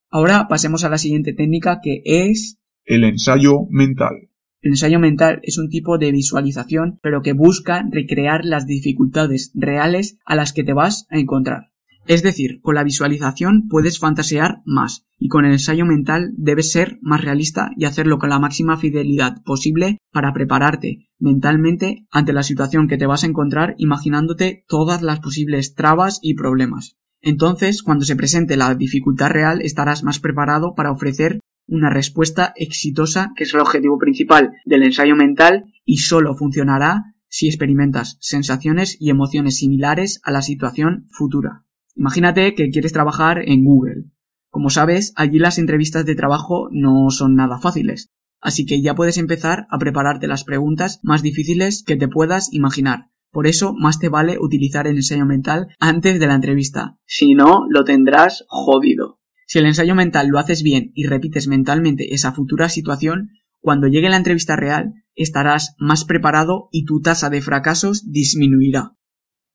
[0.09, 2.57] Ahora pasemos a la siguiente técnica que es...
[2.83, 4.26] El ensayo mental.
[4.61, 10.17] El ensayo mental es un tipo de visualización, pero que busca recrear las dificultades reales
[10.25, 11.71] a las que te vas a encontrar.
[12.07, 16.99] Es decir, con la visualización puedes fantasear más y con el ensayo mental debes ser
[17.01, 22.87] más realista y hacerlo con la máxima fidelidad posible para prepararte mentalmente ante la situación
[22.87, 26.95] que te vas a encontrar imaginándote todas las posibles trabas y problemas.
[27.21, 33.33] Entonces, cuando se presente la dificultad real, estarás más preparado para ofrecer una respuesta exitosa,
[33.35, 39.09] que es el objetivo principal del ensayo mental, y solo funcionará si experimentas sensaciones y
[39.09, 41.65] emociones similares a la situación futura.
[41.95, 44.05] Imagínate que quieres trabajar en Google.
[44.49, 48.09] Como sabes, allí las entrevistas de trabajo no son nada fáciles,
[48.39, 53.09] así que ya puedes empezar a prepararte las preguntas más difíciles que te puedas imaginar.
[53.31, 56.97] Por eso más te vale utilizar el ensayo mental antes de la entrevista.
[57.05, 59.19] Si no, lo tendrás jodido.
[59.49, 63.29] Si el ensayo mental lo haces bien y repites mentalmente esa futura situación,
[63.61, 68.97] cuando llegue la entrevista real estarás más preparado y tu tasa de fracasos disminuirá.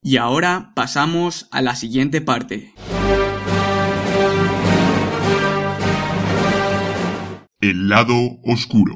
[0.02, 2.72] Y ahora pasamos a la siguiente parte.
[7.60, 8.14] El lado
[8.44, 8.94] oscuro.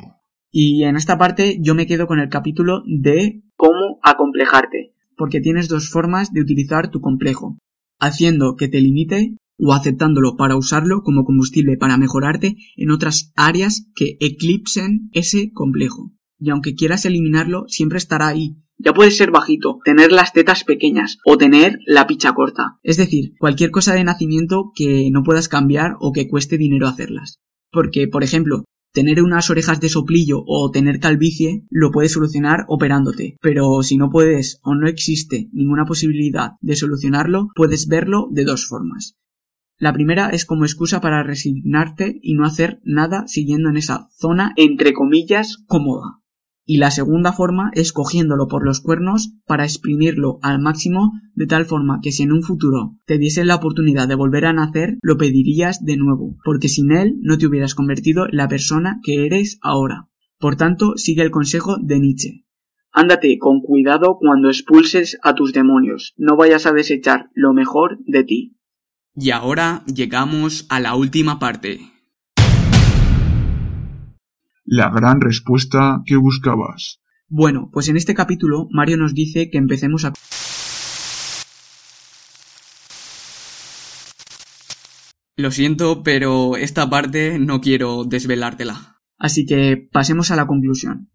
[0.51, 5.69] Y en esta parte yo me quedo con el capítulo de cómo acomplejarte, porque tienes
[5.69, 7.59] dos formas de utilizar tu complejo,
[8.01, 13.87] haciendo que te limite o aceptándolo para usarlo como combustible para mejorarte en otras áreas
[13.95, 16.13] que eclipsen ese complejo.
[16.39, 18.57] Y aunque quieras eliminarlo, siempre estará ahí.
[18.79, 22.79] Ya puedes ser bajito, tener las tetas pequeñas o tener la picha corta.
[22.83, 27.39] Es decir, cualquier cosa de nacimiento que no puedas cambiar o que cueste dinero hacerlas.
[27.73, 33.37] Porque, por ejemplo, tener unas orejas de soplillo o tener calvicie lo puedes solucionar operándote,
[33.41, 38.67] pero si no puedes o no existe ninguna posibilidad de solucionarlo, puedes verlo de dos
[38.67, 39.17] formas.
[39.79, 44.53] La primera es como excusa para resignarte y no hacer nada siguiendo en esa zona
[44.57, 46.21] entre comillas cómoda.
[46.65, 51.67] Y la segunda forma es cogiéndolo por los cuernos para exprimirlo al máximo de tal
[51.67, 55.17] forma que si en un futuro te diesen la oportunidad de volver a nacer, lo
[55.17, 59.59] pedirías de nuevo, porque sin él no te hubieras convertido en la persona que eres
[59.63, 60.09] ahora.
[60.39, 62.47] Por tanto, sigue el consejo de Nietzsche.
[62.91, 68.25] Ándate con cuidado cuando expulses a tus demonios, no vayas a desechar lo mejor de
[68.25, 68.57] ti.
[69.19, 71.81] Y ahora llegamos a la última parte.
[74.67, 77.01] La gran respuesta que buscabas.
[77.29, 80.13] Bueno, pues en este capítulo Mario nos dice que empecemos a...
[85.37, 89.01] Lo siento, pero esta parte no quiero desvelártela.
[89.19, 91.11] Así que pasemos a la conclusión.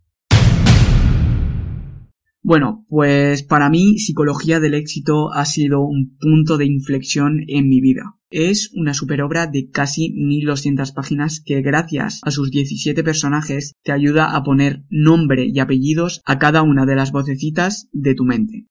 [2.51, 7.79] Bueno, pues para mí Psicología del éxito ha sido un punto de inflexión en mi
[7.79, 8.17] vida.
[8.29, 14.35] Es una superobra de casi 1200 páginas que gracias a sus 17 personajes te ayuda
[14.35, 18.67] a poner nombre y apellidos a cada una de las vocecitas de tu mente.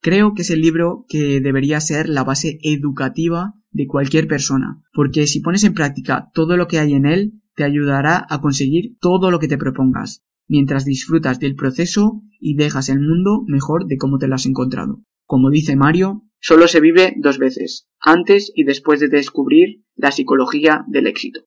[0.00, 5.26] Creo que es el libro que debería ser la base educativa de cualquier persona, porque
[5.26, 9.32] si pones en práctica todo lo que hay en él, te ayudará a conseguir todo
[9.32, 14.18] lo que te propongas, mientras disfrutas del proceso y dejas el mundo mejor de cómo
[14.18, 15.02] te lo has encontrado.
[15.26, 20.84] Como dice Mario, solo se vive dos veces, antes y después de descubrir la psicología
[20.88, 21.40] del éxito.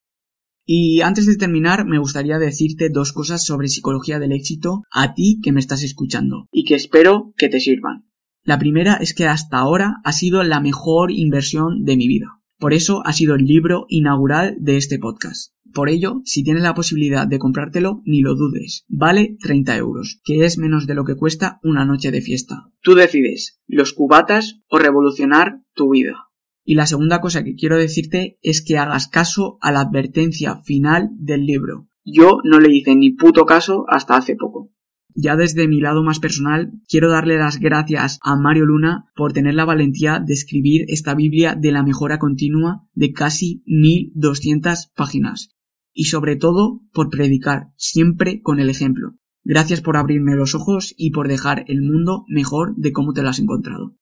[0.65, 5.39] Y antes de terminar, me gustaría decirte dos cosas sobre psicología del éxito a ti
[5.41, 8.09] que me estás escuchando y que espero que te sirvan.
[8.43, 12.41] La primera es que hasta ahora ha sido la mejor inversión de mi vida.
[12.59, 15.53] Por eso ha sido el libro inaugural de este podcast.
[15.73, 18.85] Por ello, si tienes la posibilidad de comprártelo, ni lo dudes.
[18.87, 22.71] Vale 30 euros, que es menos de lo que cuesta una noche de fiesta.
[22.81, 26.27] Tú decides, los cubatas o revolucionar tu vida.
[26.63, 31.09] Y la segunda cosa que quiero decirte es que hagas caso a la advertencia final
[31.13, 31.87] del libro.
[32.03, 34.71] Yo no le hice ni puto caso hasta hace poco.
[35.19, 39.55] Ya desde mi lado más personal, quiero darle las gracias a Mario Luna por tener
[39.55, 45.56] la valentía de escribir esta Biblia de la mejora continua de casi 1200 páginas.
[45.99, 49.15] Y sobre todo por predicar siempre con el ejemplo.
[49.43, 53.29] Gracias por abrirme los ojos y por dejar el mundo mejor de cómo te lo
[53.29, 53.95] has encontrado.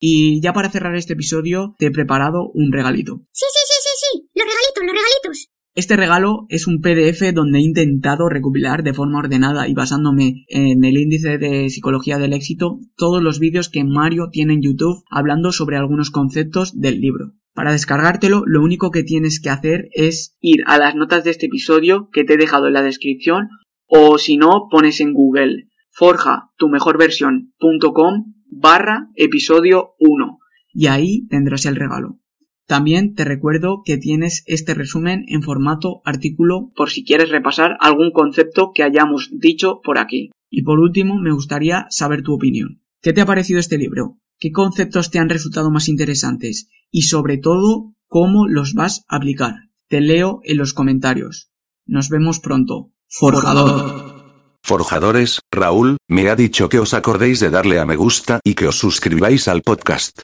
[0.00, 3.20] Y ya para cerrar este episodio te he preparado un regalito.
[3.30, 4.28] Sí, sí, sí, sí, sí.
[4.34, 5.50] Los regalitos, los regalitos.
[5.76, 10.82] Este regalo es un PDF donde he intentado recopilar de forma ordenada y basándome en
[10.82, 15.52] el índice de psicología del éxito todos los vídeos que Mario tiene en YouTube hablando
[15.52, 17.34] sobre algunos conceptos del libro.
[17.54, 21.46] Para descargártelo, lo único que tienes que hacer es ir a las notas de este
[21.46, 23.48] episodio que te he dejado en la descripción
[23.86, 30.38] o si no, pones en Google forja tu mejor versión.com barra episodio 1
[30.72, 32.18] y ahí tendrás el regalo.
[32.66, 38.12] También te recuerdo que tienes este resumen en formato artículo por si quieres repasar algún
[38.12, 40.30] concepto que hayamos dicho por aquí.
[40.48, 42.80] Y por último, me gustaría saber tu opinión.
[43.02, 44.18] ¿Qué te ha parecido este libro?
[44.38, 46.68] ¿Qué conceptos te han resultado más interesantes?
[46.90, 49.54] Y sobre todo, ¿cómo los vas a aplicar?
[49.88, 51.50] Te leo en los comentarios.
[51.86, 52.92] Nos vemos pronto.
[53.08, 54.58] Forjador.
[54.62, 58.68] Forjadores, Raúl, me ha dicho que os acordéis de darle a me gusta y que
[58.68, 60.20] os suscribáis al podcast.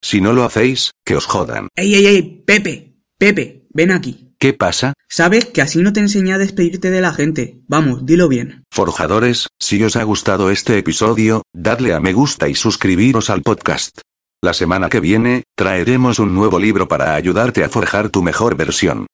[0.00, 1.66] Si no lo hacéis, que os jodan.
[1.74, 2.44] ¡Ey, ey, ey!
[2.46, 4.29] Pepe, Pepe, ven aquí.
[4.40, 4.94] ¿Qué pasa?
[5.06, 7.60] Sabes que así no te enseñé a despedirte de la gente.
[7.68, 8.64] Vamos, dilo bien.
[8.72, 14.00] Forjadores, si os ha gustado este episodio, dadle a me gusta y suscribiros al podcast.
[14.42, 19.06] La semana que viene, traeremos un nuevo libro para ayudarte a forjar tu mejor versión.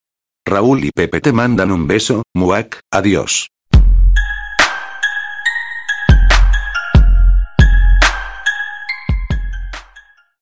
[0.45, 3.49] Raúl y Pepe te mandan un beso, muac, adiós.